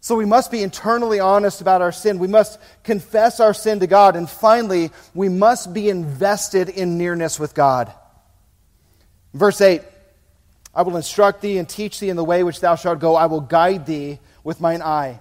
So 0.00 0.16
we 0.16 0.24
must 0.24 0.50
be 0.50 0.62
internally 0.62 1.20
honest 1.20 1.60
about 1.60 1.82
our 1.82 1.92
sin. 1.92 2.18
We 2.18 2.28
must 2.28 2.58
confess 2.82 3.38
our 3.38 3.52
sin 3.52 3.80
to 3.80 3.86
God. 3.86 4.16
And 4.16 4.28
finally, 4.28 4.90
we 5.14 5.28
must 5.28 5.74
be 5.74 5.90
invested 5.90 6.70
in 6.70 6.96
nearness 6.96 7.38
with 7.38 7.54
God. 7.54 7.92
Verse 9.34 9.60
8 9.60 9.82
I 10.74 10.82
will 10.82 10.96
instruct 10.96 11.42
thee 11.42 11.58
and 11.58 11.68
teach 11.68 12.00
thee 12.00 12.10
in 12.10 12.16
the 12.16 12.24
way 12.24 12.42
which 12.44 12.60
thou 12.60 12.76
shalt 12.76 13.00
go. 13.00 13.16
I 13.16 13.26
will 13.26 13.40
guide 13.40 13.86
thee 13.86 14.18
with 14.44 14.60
mine 14.60 14.82
eye. 14.82 15.20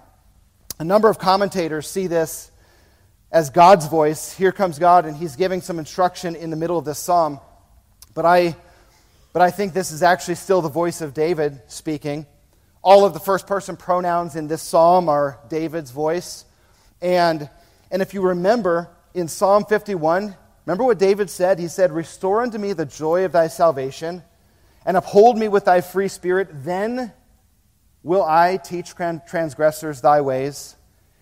A 0.79 0.83
number 0.83 1.09
of 1.09 1.19
commentators 1.19 1.87
see 1.87 2.07
this 2.07 2.51
as 3.31 3.49
God's 3.49 3.87
voice. 3.87 4.31
Here 4.31 4.51
comes 4.51 4.79
God, 4.79 5.05
and 5.05 5.17
he's 5.17 5.35
giving 5.35 5.61
some 5.61 5.79
instruction 5.79 6.35
in 6.35 6.51
the 6.51 6.55
middle 6.55 6.77
of 6.77 6.85
this 6.85 6.99
psalm. 6.99 7.39
But 8.13 8.25
I, 8.25 8.55
but 9.33 9.41
I 9.41 9.51
think 9.51 9.73
this 9.73 9.91
is 9.91 10.03
actually 10.03 10.35
still 10.35 10.61
the 10.61 10.69
voice 10.69 11.01
of 11.01 11.13
David 11.13 11.59
speaking. 11.67 12.25
All 12.81 13.05
of 13.05 13.13
the 13.13 13.19
first 13.19 13.45
person 13.45 13.75
pronouns 13.75 14.35
in 14.35 14.47
this 14.47 14.61
psalm 14.61 15.09
are 15.09 15.39
David's 15.49 15.91
voice. 15.91 16.45
And, 17.01 17.49
and 17.91 18.01
if 18.01 18.13
you 18.13 18.21
remember 18.21 18.89
in 19.13 19.27
Psalm 19.27 19.65
51, 19.65 20.35
remember 20.65 20.83
what 20.85 20.97
David 20.97 21.29
said? 21.29 21.59
He 21.59 21.67
said, 21.67 21.91
Restore 21.91 22.41
unto 22.41 22.57
me 22.57 22.73
the 22.73 22.85
joy 22.85 23.25
of 23.25 23.33
thy 23.33 23.47
salvation, 23.47 24.23
and 24.85 24.95
uphold 24.95 25.37
me 25.37 25.49
with 25.49 25.65
thy 25.65 25.81
free 25.81 26.07
spirit. 26.07 26.47
Then 26.51 27.11
will 28.01 28.23
I 28.23 28.57
teach 28.57 28.95
transgressors 28.95 29.99
thy 29.99 30.21
ways, 30.21 30.75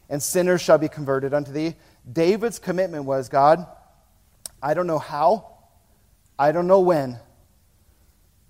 and 0.09 0.21
sinners 0.21 0.61
shall 0.61 0.77
be 0.77 0.89
converted 0.89 1.33
unto 1.33 1.51
thee. 1.51 1.75
David's 2.11 2.59
commitment 2.59 3.05
was 3.05 3.29
God, 3.29 3.65
I 4.61 4.73
don't 4.73 4.87
know 4.87 4.99
how, 4.99 5.57
I 6.37 6.51
don't 6.51 6.67
know 6.67 6.79
when, 6.81 7.19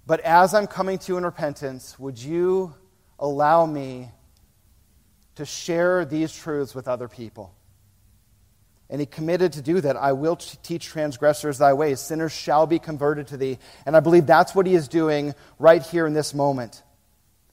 but 0.06 0.20
as 0.22 0.54
I'm 0.54 0.67
coming 0.67 0.98
to 1.00 1.13
you 1.13 1.17
in 1.17 1.26
repentance, 1.26 1.98
would 1.98 2.20
you 2.20 2.76
allow 3.19 3.65
me 3.65 4.10
to 5.36 5.45
share 5.45 6.06
these 6.06 6.34
truths 6.34 6.73
with 6.73 6.88
other 6.88 7.08
people. 7.08 7.53
And 8.89 9.01
he 9.01 9.06
committed 9.06 9.53
to 9.53 9.62
do 9.62 9.82
that. 9.82 9.97
I 9.97 10.13
will 10.13 10.38
teach 10.38 10.86
transgressors 10.86 11.58
thy 11.58 11.73
ways. 11.73 11.99
Sinners 11.99 12.32
shall 12.32 12.65
be 12.65 12.80
converted 12.80 13.27
to 13.27 13.38
thee. 13.38 13.60
And 13.86 13.97
I 13.97 13.99
believe 13.99 14.25
that's 14.25 14.56
what 14.56 14.65
he 14.65 14.75
is 14.75 14.88
doing 14.88 15.36
right 15.60 15.84
here 15.84 16.08
in 16.08 16.13
this 16.13 16.34
moment. 16.34 16.84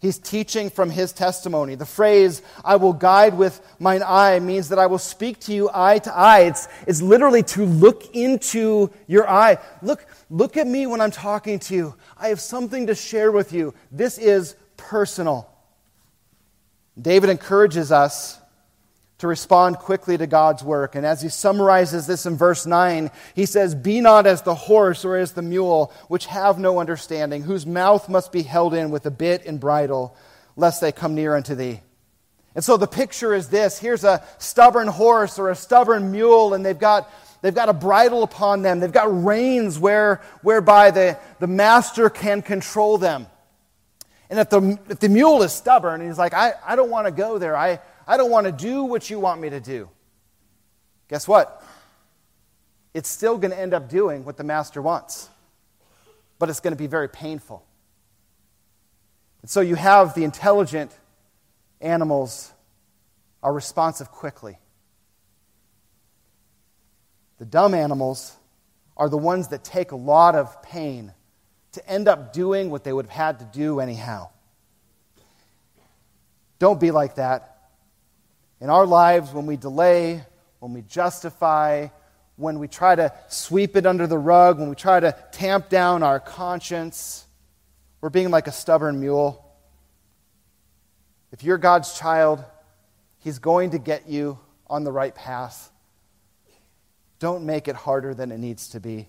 He's 0.01 0.19
teaching 0.19 0.69
from 0.71 0.91
his 0.91 1.13
testimony. 1.13 1.77
The 1.77 1.87
phrase, 1.87 2.43
I 2.63 2.77
will 2.77 2.93
guide 2.93 3.39
with 3.39 3.61
mine 3.79 4.03
eye, 4.05 4.39
means 4.39 4.69
that 4.69 4.79
I 4.79 4.87
will 4.87 4.99
speak 4.99 5.41
to 5.41 5.53
you 5.55 5.71
eye 5.73 5.99
to 6.01 6.15
eye. 6.15 6.41
It's, 6.41 6.69
it's 6.87 7.01
literally 7.01 7.43
to 7.45 7.65
look 7.65 8.15
into 8.15 8.91
your 9.07 9.29
eye. 9.29 9.59
Look, 9.83 10.07
look 10.29 10.57
at 10.57 10.67
me 10.67 10.87
when 10.87 11.01
I'm 11.01 11.11
talking 11.11 11.59
to 11.61 11.75
you. 11.75 11.95
I 12.19 12.29
have 12.29 12.41
something 12.41 12.89
to 12.89 12.95
share 12.95 13.33
with 13.33 13.53
you. 13.53 13.75
This 13.91 14.19
is 14.19 14.57
personal. 14.77 15.51
David 17.01 17.31
encourages 17.31 17.91
us 17.91 18.39
to 19.19 19.29
respond 19.29 19.79
quickly 19.79 20.19
to 20.19 20.27
God's 20.27 20.63
work. 20.63 20.95
And 20.95 21.07
as 21.07 21.23
he 21.23 21.29
summarizes 21.29 22.07
this 22.07 22.27
in 22.27 22.37
verse 22.37 22.67
9, 22.67 23.11
he 23.35 23.47
says, 23.47 23.75
Be 23.75 24.01
not 24.01 24.27
as 24.27 24.43
the 24.43 24.55
horse 24.55 25.05
or 25.05 25.17
as 25.17 25.33
the 25.33 25.43
mule, 25.43 25.93
which 26.09 26.27
have 26.27 26.59
no 26.59 26.79
understanding, 26.79 27.43
whose 27.43 27.65
mouth 27.65 28.09
must 28.09 28.33
be 28.33 28.43
held 28.43 28.75
in 28.75 28.91
with 28.91 29.07
a 29.07 29.11
bit 29.11 29.47
and 29.47 29.61
bridle, 29.61 30.17
lest 30.57 30.81
they 30.81 30.93
come 30.93 31.15
near 31.15 31.37
unto 31.37 31.55
thee. 31.55 31.81
And 32.55 32.65
so 32.65 32.77
the 32.77 32.87
picture 32.87 33.35
is 33.35 33.49
this 33.49 33.79
here's 33.79 34.05
a 34.05 34.25
stubborn 34.39 34.89
horse 34.89 35.39
or 35.39 35.51
a 35.51 35.57
stubborn 35.57 36.13
mule, 36.13 36.55
and 36.55 36.65
they've 36.65 36.79
got 36.79 37.11
They've 37.45 37.55
got 37.55 37.69
a 37.69 37.75
bridle 37.75 38.23
upon 38.23 38.63
them. 38.63 38.81
They've 38.81 38.91
got 38.91 39.23
reins 39.23 39.79
where, 39.79 40.23
whereby 40.41 40.91
the, 40.93 41.19
the 41.41 41.47
master 41.47 42.09
can 42.09 42.41
control 42.41 42.97
them. 42.97 43.27
And 44.31 44.39
if 44.39 44.51
the, 44.51 44.79
if 44.89 45.01
the 45.01 45.09
mule 45.09 45.43
is 45.43 45.53
stubborn 45.53 46.01
and 46.01 46.09
he's 46.09 46.19
like, 46.19 46.35
I, 46.35 46.55
I 46.67 46.77
don't 46.77 46.91
want 46.91 47.07
to 47.07 47.13
go 47.13 47.39
there, 47.39 47.57
I, 47.57 47.81
I 48.07 48.17
don't 48.17 48.31
want 48.31 48.47
to 48.47 48.53
do 48.53 48.85
what 48.85 49.11
you 49.11 49.21
want 49.21 49.41
me 49.41 49.51
to 49.51 49.61
do, 49.61 49.89
guess 51.09 51.29
what? 51.29 51.63
It's 52.95 53.09
still 53.09 53.39
going 53.39 53.51
to 53.51 53.59
end 53.59 53.75
up 53.75 53.89
doing 53.89 54.25
what 54.25 54.37
the 54.37 54.45
master 54.45 54.81
wants, 54.81 55.29
but 56.39 56.49
it's 56.49 56.61
going 56.61 56.73
to 56.73 56.79
be 56.79 56.87
very 56.87 57.09
painful. 57.09 57.65
And 59.43 59.51
so 59.51 59.61
you 59.61 59.75
have 59.75 60.15
the 60.15 60.25
intelligent 60.25 60.91
animals 61.81 62.53
are 63.43 63.53
responsive 63.53 64.11
quickly. 64.11 64.59
The 67.39 67.45
dumb 67.45 67.75
animals 67.75 68.37
are 68.97 69.09
the 69.09 69.19
ones 69.19 69.49
that 69.49 69.65
take 69.65 69.91
a 69.91 69.97
lot 69.97 70.35
of 70.35 70.63
pain 70.63 71.13
to 71.75 71.89
end 71.89 72.09
up 72.09 72.33
doing 72.33 72.71
what 72.71 72.85
they 72.85 72.93
would 72.93 73.07
have 73.07 73.15
had 73.15 73.39
to 73.41 73.59
do 73.59 73.81
anyhow. 73.81 74.31
Don't 76.59 76.81
be 76.81 76.91
like 76.91 77.17
that. 77.17 77.71
In 78.61 78.71
our 78.71 78.87
lives, 78.87 79.33
when 79.33 79.47
we 79.47 79.57
delay, 79.57 80.25
when 80.61 80.73
we 80.73 80.83
justify, 80.83 81.89
when 82.37 82.59
we 82.59 82.69
try 82.69 82.95
to 82.95 83.13
sweep 83.29 83.77
it 83.77 83.87
under 83.87 84.07
the 84.07 84.19
rug, 84.19 84.59
when 84.59 84.69
we 84.69 84.75
try 84.75 84.99
to 84.99 85.15
tamp 85.33 85.69
down 85.69 86.03
our 86.03 86.19
conscience, 86.19 87.27
we're 88.01 88.11
being 88.11 88.31
like 88.31 88.47
a 88.47 88.53
stubborn 88.53 89.01
mule. 89.01 89.45
If 91.33 91.43
you're 91.43 91.59
God's 91.59 91.99
child, 91.99 92.45
He's 93.19 93.39
going 93.39 93.71
to 93.71 93.79
get 93.79 94.09
you 94.09 94.39
on 94.67 94.85
the 94.85 94.93
right 94.93 95.15
path. 95.15 95.71
Don't 97.19 97.47
make 97.47 97.69
it 97.69 97.75
harder 97.75 98.15
than 98.15 98.31
it 98.31 98.39
needs 98.39 98.69
to 98.71 98.81
be. 98.81 99.09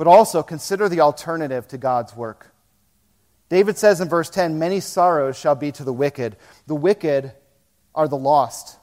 But 0.00 0.06
also 0.06 0.42
consider 0.42 0.88
the 0.88 1.02
alternative 1.02 1.68
to 1.68 1.76
God's 1.76 2.16
work. 2.16 2.54
David 3.50 3.76
says 3.76 4.00
in 4.00 4.08
verse 4.08 4.30
10 4.30 4.58
Many 4.58 4.80
sorrows 4.80 5.38
shall 5.38 5.54
be 5.54 5.72
to 5.72 5.84
the 5.84 5.92
wicked. 5.92 6.38
The 6.66 6.74
wicked 6.74 7.32
are 7.94 8.08
the 8.08 8.16
lost. 8.16 8.78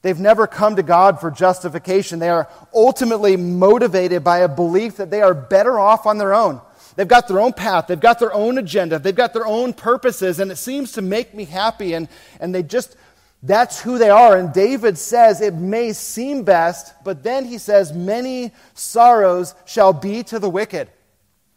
They've 0.00 0.18
never 0.18 0.46
come 0.46 0.76
to 0.76 0.82
God 0.82 1.20
for 1.20 1.30
justification. 1.30 2.20
They 2.20 2.30
are 2.30 2.48
ultimately 2.72 3.36
motivated 3.36 4.24
by 4.24 4.38
a 4.38 4.48
belief 4.48 4.96
that 4.96 5.10
they 5.10 5.20
are 5.20 5.34
better 5.34 5.78
off 5.78 6.06
on 6.06 6.16
their 6.16 6.32
own. 6.32 6.62
They've 6.96 7.06
got 7.06 7.28
their 7.28 7.38
own 7.38 7.52
path, 7.52 7.88
they've 7.88 8.00
got 8.00 8.18
their 8.18 8.32
own 8.32 8.56
agenda, 8.56 8.98
they've 8.98 9.14
got 9.14 9.34
their 9.34 9.46
own 9.46 9.74
purposes, 9.74 10.40
and 10.40 10.50
it 10.50 10.56
seems 10.56 10.92
to 10.92 11.02
make 11.02 11.34
me 11.34 11.44
happy. 11.44 11.92
And, 11.92 12.08
and 12.40 12.54
they 12.54 12.62
just, 12.62 12.96
that's 13.42 13.80
who 13.80 13.98
they 13.98 14.10
are. 14.10 14.36
And 14.36 14.52
David 14.52 14.98
says 14.98 15.40
it 15.40 15.54
may 15.54 15.92
seem 15.92 16.42
best, 16.42 16.94
but 17.04 17.22
then 17.22 17.44
he 17.44 17.58
says, 17.58 17.92
Many 17.92 18.52
sorrows 18.74 19.54
shall 19.64 19.92
be 19.92 20.22
to 20.24 20.38
the 20.38 20.50
wicked. 20.50 20.88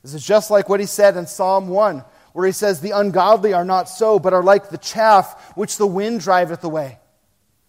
This 0.03 0.13
is 0.13 0.25
just 0.25 0.51
like 0.51 0.69
what 0.69 0.79
he 0.79 0.85
said 0.85 1.17
in 1.17 1.27
Psalm 1.27 1.67
1, 1.67 2.03
where 2.33 2.45
he 2.45 2.51
says, 2.51 2.81
The 2.81 2.91
ungodly 2.91 3.53
are 3.53 3.65
not 3.65 3.89
so, 3.89 4.19
but 4.19 4.33
are 4.33 4.43
like 4.43 4.69
the 4.69 4.77
chaff 4.77 5.53
which 5.55 5.77
the 5.77 5.87
wind 5.87 6.21
driveth 6.21 6.63
away. 6.63 6.99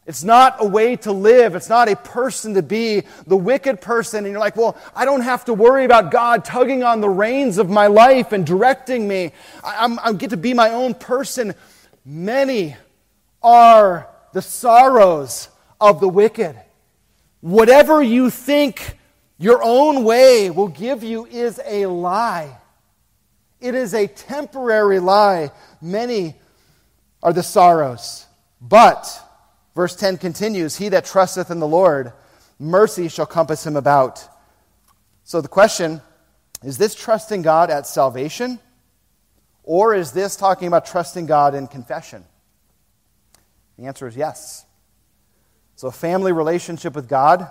It's 0.07 0.25
not 0.25 0.57
a 0.59 0.67
way 0.67 0.97
to 0.97 1.13
live. 1.13 1.55
It's 1.55 1.69
not 1.69 1.89
a 1.89 1.95
person 1.95 2.55
to 2.55 2.63
be 2.63 3.05
the 3.29 3.37
wicked 3.37 3.81
person. 3.81 4.25
And 4.25 4.33
you're 4.33 4.41
like, 4.41 4.57
well, 4.57 4.77
I 4.93 5.05
don't 5.05 5.21
have 5.21 5.45
to 5.45 5.55
worry 5.55 5.85
about 5.85 6.11
God 6.11 6.45
tugging 6.45 6.83
on 6.83 7.01
the 7.01 7.09
reins 7.09 7.59
of 7.59 7.71
my 7.71 7.87
life 7.87 8.33
and 8.33 8.45
directing 8.45 9.07
me. 9.07 9.31
I, 9.63 9.97
I 10.03 10.13
get 10.15 10.31
to 10.31 10.37
be 10.37 10.53
my 10.53 10.71
own 10.71 10.95
person. 10.95 11.55
Many 12.05 12.77
are 13.43 14.09
the 14.33 14.43
sorrows 14.43 15.49
of 15.81 16.01
the 16.01 16.09
wicked. 16.09 16.57
Whatever 17.41 18.03
you 18.03 18.31
think 18.31 18.99
your 19.39 19.63
own 19.63 20.05
way 20.05 20.51
will 20.51 20.69
give 20.69 21.03
you 21.03 21.27
is 21.27 21.61
a 21.65 21.87
lie. 21.87 22.59
It 23.61 23.75
is 23.75 23.95
a 23.95 24.07
temporary 24.07 25.01
lie. 25.01 25.51
Many 25.81 26.35
are 27.23 27.33
the 27.33 27.43
sorrows. 27.43 28.27
But, 28.61 29.09
verse 29.75 29.97
10 29.97 30.19
continues 30.19 30.77
He 30.77 30.91
that 30.91 31.05
trusteth 31.05 31.51
in 31.51 31.61
the 31.61 31.67
Lord, 31.67 32.13
mercy 32.59 33.09
shall 33.09 33.27
compass 33.27 33.67
him 33.67 33.77
about. 33.77 34.27
So 35.25 35.41
the 35.41 35.49
question 35.49 36.03
is 36.63 36.77
this 36.77 36.95
trusting 36.95 37.43
God 37.43 37.71
at 37.71 37.87
salvation? 37.87 38.59
Or 39.63 39.95
is 39.95 40.13
this 40.13 40.37
talking 40.37 40.69
about 40.69 40.85
trusting 40.85 41.27
God 41.27 41.55
in 41.55 41.67
confession? 41.67 42.25
The 43.81 43.87
answer 43.87 44.07
is 44.07 44.15
yes. 44.15 44.67
So, 45.75 45.89
a 45.89 45.93
family 45.93 46.33
relationship 46.33 46.95
with 46.95 47.09
God 47.09 47.51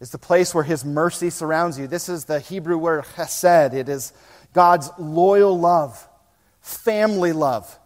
is 0.00 0.10
the 0.10 0.18
place 0.18 0.54
where 0.54 0.62
His 0.62 0.84
mercy 0.84 1.30
surrounds 1.30 1.78
you. 1.78 1.86
This 1.86 2.10
is 2.10 2.26
the 2.26 2.40
Hebrew 2.40 2.76
word 2.76 3.04
chesed. 3.04 3.72
It 3.72 3.88
is 3.88 4.12
God's 4.52 4.90
loyal 4.98 5.58
love, 5.58 6.06
family 6.60 7.32
love. 7.32 7.78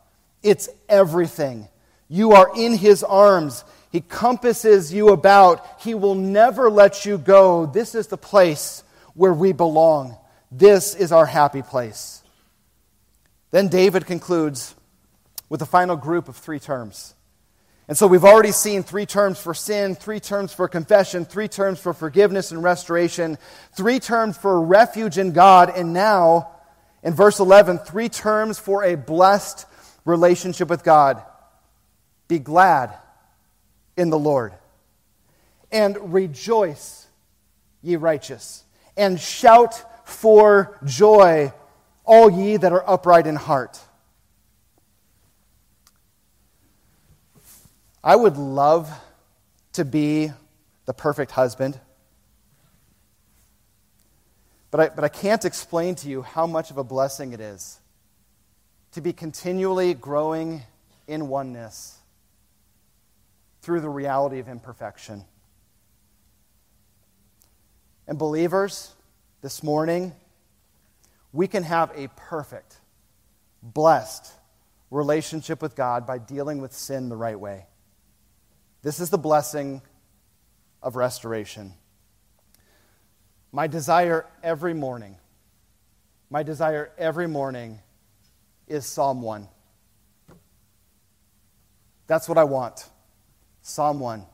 It's 0.43 0.69
everything. 0.89 1.69
You 2.09 2.33
are 2.33 2.51
in 2.57 2.77
His 2.77 3.05
arms. 3.05 3.63
He 3.93 4.01
compasses 4.01 4.93
you 4.93 5.11
about. 5.11 5.65
He 5.81 5.95
will 5.95 6.17
never 6.17 6.71
let 6.71 7.07
you 7.07 7.19
go. 7.19 7.67
This 7.67 7.95
is 7.95 8.09
the 8.09 8.19
place 8.19 8.83
where 9.15 9.33
we 9.33 9.53
belong. 9.53 10.17
This 10.51 10.97
is 10.97 11.13
our 11.13 11.27
happy 11.27 11.63
place. 11.63 12.25
Then 13.53 13.69
David 13.69 14.07
concludes 14.07 14.75
with 15.49 15.63
a 15.63 15.67
final 15.67 15.95
group 15.95 16.29
of 16.29 16.35
three 16.35 16.59
terms. 16.59 17.15
And 17.91 17.99
so 17.99 18.07
we've 18.07 18.25
already 18.25 18.53
seen 18.53 18.85
three 18.85 19.05
terms 19.05 19.41
for 19.41 19.53
sin, 19.53 19.97
three 19.97 20.21
terms 20.21 20.53
for 20.53 20.69
confession, 20.69 21.25
three 21.25 21.49
terms 21.49 21.81
for 21.81 21.93
forgiveness 21.93 22.53
and 22.53 22.63
restoration, 22.63 23.37
three 23.73 23.99
terms 23.99 24.39
for 24.39 24.63
refuge 24.63 25.19
in 25.19 25.33
God, 25.33 25.73
and 25.75 25.93
now, 25.93 26.53
in 27.03 27.15
verse 27.15 27.41
11, 27.41 27.79
three 27.79 28.09
terms 28.09 28.61
for 28.61 28.85
a 28.85 28.95
blessed 28.95 29.67
relationship 30.05 30.69
with 30.69 30.85
God. 30.85 31.21
Be 32.29 32.39
glad 32.39 32.97
in 33.97 34.11
the 34.11 34.19
Lord, 34.21 34.55
and 35.73 36.13
rejoice, 36.13 37.09
ye 37.83 37.97
righteous, 37.97 38.63
and 38.97 39.19
shout 39.19 40.09
for 40.09 40.79
joy, 40.85 41.53
all 42.05 42.31
ye 42.31 42.57
that 42.57 42.71
are 42.71 42.89
upright 42.89 43.27
in 43.27 43.35
heart. 43.35 43.81
I 48.03 48.17
would 48.17 48.37
love 48.37 48.91
to 49.75 49.85
be 49.85 50.33
the 50.87 50.95
perfect 50.95 51.33
husband. 51.33 51.79
But 54.71 54.81
I, 54.81 54.89
but 54.89 55.05
I 55.05 55.09
can't 55.09 55.45
explain 55.45 55.97
to 55.97 56.09
you 56.09 56.23
how 56.23 56.47
much 56.47 56.71
of 56.71 56.79
a 56.79 56.85
blessing 56.85 57.33
it 57.33 57.41
is 57.41 57.79
to 58.93 59.01
be 59.01 59.13
continually 59.13 59.95
growing 59.95 60.63
in 61.07 61.29
oneness 61.29 61.99
through 63.63 63.81
the 63.81 63.89
reality 63.89 64.39
of 64.39 64.49
imperfection. 64.49 65.25
And 68.07 68.19
believers, 68.19 68.93
this 69.43 69.63
morning, 69.63 70.13
we 71.33 71.47
can 71.47 71.63
have 71.63 71.93
a 71.95 72.09
perfect, 72.17 72.77
blessed 73.63 74.33
relationship 74.91 75.63
with 75.63 75.77
God 75.77 76.07
by 76.07 76.19
dealing 76.19 76.61
with 76.61 76.73
sin 76.73 77.09
the 77.09 77.17
right 77.17 77.39
way. 77.39 77.67
This 78.83 78.99
is 78.99 79.11
the 79.11 79.19
blessing 79.19 79.83
of 80.83 80.97
restoration. 80.97 81.75
My 83.53 83.67
desire 83.67 84.27
every 84.43 84.75
morning, 84.75 85.17
my 86.31 86.43
desire 86.43 86.91
every 86.97 87.27
morning 87.27 87.81
is 88.69 88.87
Psalm 88.87 89.21
1. 89.21 89.49
That's 92.07 92.29
what 92.29 92.39
I 92.39 92.45
want. 92.45 92.89
Psalm 93.63 94.01
1. 94.01 94.25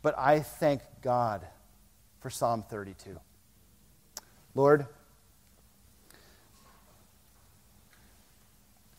But 0.00 0.18
I 0.18 0.40
thank 0.40 0.80
God 1.02 1.46
for 2.20 2.30
Psalm 2.30 2.64
32. 2.68 3.18
Lord, 4.54 4.86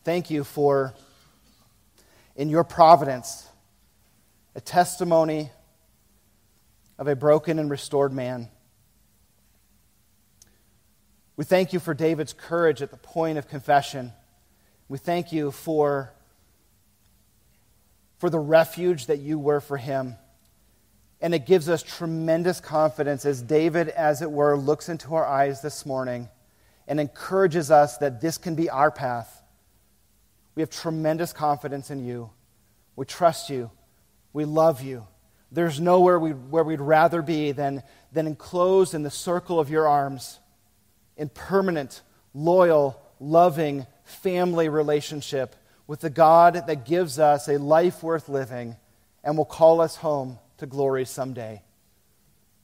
thank 0.04 0.30
you 0.30 0.44
for 0.44 0.94
in 2.36 2.50
your 2.50 2.64
providence 2.64 3.48
a 4.56 4.62
testimony 4.62 5.52
of 6.98 7.08
a 7.08 7.16
broken 7.16 7.60
and 7.60 7.70
restored 7.70 8.12
man. 8.12 8.50
We 11.38 11.46
thank 11.46 11.72
you 11.72 11.80
for 11.80 11.94
David's 11.94 12.34
courage 12.34 12.82
at 12.82 12.92
the 12.92 12.98
point 12.98 13.38
of 13.38 13.48
confession. 13.48 14.12
We 14.90 14.98
thank 14.98 15.32
you 15.32 15.52
for, 15.52 16.12
for 18.18 18.30
the 18.30 18.40
refuge 18.40 19.06
that 19.06 19.20
you 19.20 19.40
were 19.40 19.62
for 19.62 19.78
him. 19.78 20.16
And 21.22 21.34
it 21.34 21.46
gives 21.46 21.70
us 21.70 21.84
tremendous 21.84 22.60
confidence 22.60 23.26
as 23.26 23.42
David, 23.42 23.88
as 23.90 24.22
it 24.22 24.30
were, 24.30 24.58
looks 24.58 24.90
into 24.90 25.16
our 25.16 25.26
eyes 25.26 25.62
this 25.62 25.86
morning 25.86 26.28
and 26.86 27.00
encourages 27.00 27.72
us 27.72 27.98
that 28.00 28.20
this 28.20 28.38
can 28.38 28.56
be 28.56 28.70
our 28.70 28.92
path. 28.92 29.39
We 30.60 30.64
have 30.64 30.70
tremendous 30.72 31.32
confidence 31.32 31.90
in 31.90 32.04
you. 32.04 32.32
We 32.98 33.06
trust 33.06 33.50
you. 33.50 33.72
We 34.34 34.44
love 34.44 34.82
you. 34.82 35.08
There's 35.54 35.80
nowhere 35.80 36.20
we, 36.20 36.32
where 36.32 36.66
we'd 36.66 36.82
rather 36.82 37.22
be 37.22 37.54
than, 37.54 37.82
than 38.12 38.28
enclosed 38.28 38.94
in 38.94 39.04
the 39.04 39.10
circle 39.10 39.62
of 39.62 39.70
your 39.70 39.88
arms, 39.88 40.38
in 41.16 41.30
permanent, 41.30 42.02
loyal, 42.34 43.02
loving 43.22 43.88
family 44.04 44.68
relationship 44.68 45.56
with 45.88 46.02
the 46.02 46.10
God 46.10 46.56
that 46.68 46.86
gives 46.86 47.20
us 47.20 47.48
a 47.48 47.58
life 47.58 48.04
worth 48.04 48.28
living 48.28 48.76
and 49.24 49.38
will 49.38 49.46
call 49.46 49.80
us 49.80 49.96
home 49.96 50.40
to 50.58 50.66
glory 50.66 51.06
someday. 51.06 51.62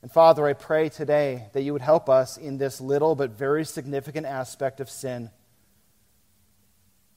And 0.02 0.12
Father, 0.12 0.46
I 0.46 0.52
pray 0.52 0.89
today 0.89 1.46
that 1.54 1.62
you 1.62 1.72
would 1.72 1.82
help 1.82 2.10
us 2.10 2.36
in 2.36 2.58
this 2.58 2.82
little 2.82 3.16
but 3.16 3.30
very 3.30 3.64
significant 3.64 4.26
aspect 4.26 4.82
of 4.82 4.89
sin. 4.89 5.30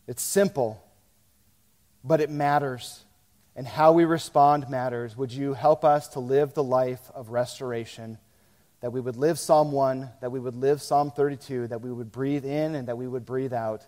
It's 0.08 0.22
simple, 0.22 0.82
but 2.02 2.20
it 2.20 2.30
matters. 2.30 3.04
and 3.58 3.66
how 3.66 3.90
we 3.90 4.04
respond 4.04 4.70
matters. 4.70 5.16
Would 5.16 5.32
you 5.32 5.52
help 5.52 5.84
us 5.84 6.06
to 6.10 6.20
live 6.20 6.54
the 6.54 6.62
life 6.62 7.10
of 7.12 7.30
restoration? 7.30 8.16
That 8.82 8.92
we 8.92 9.00
would 9.00 9.16
live 9.16 9.36
Psalm 9.36 9.72
1, 9.72 10.08
that 10.20 10.30
we 10.30 10.38
would 10.38 10.54
live 10.54 10.80
Psalm 10.80 11.10
32, 11.10 11.66
that 11.66 11.80
we 11.80 11.92
would 11.92 12.12
breathe 12.12 12.44
in 12.44 12.76
and 12.76 12.86
that 12.86 12.96
we 12.96 13.08
would 13.08 13.26
breathe 13.26 13.52
out, 13.52 13.84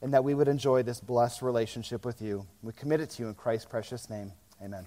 and 0.00 0.14
that 0.14 0.22
we 0.22 0.34
would 0.34 0.46
enjoy 0.46 0.84
this 0.84 1.00
blessed 1.00 1.42
relationship 1.42 2.04
with 2.04 2.22
you. 2.22 2.46
We 2.62 2.72
commit 2.72 3.00
it 3.00 3.10
to 3.10 3.24
you 3.24 3.28
in 3.28 3.34
Christ's 3.34 3.66
precious 3.66 4.08
name. 4.08 4.30
Amen. 4.62 4.86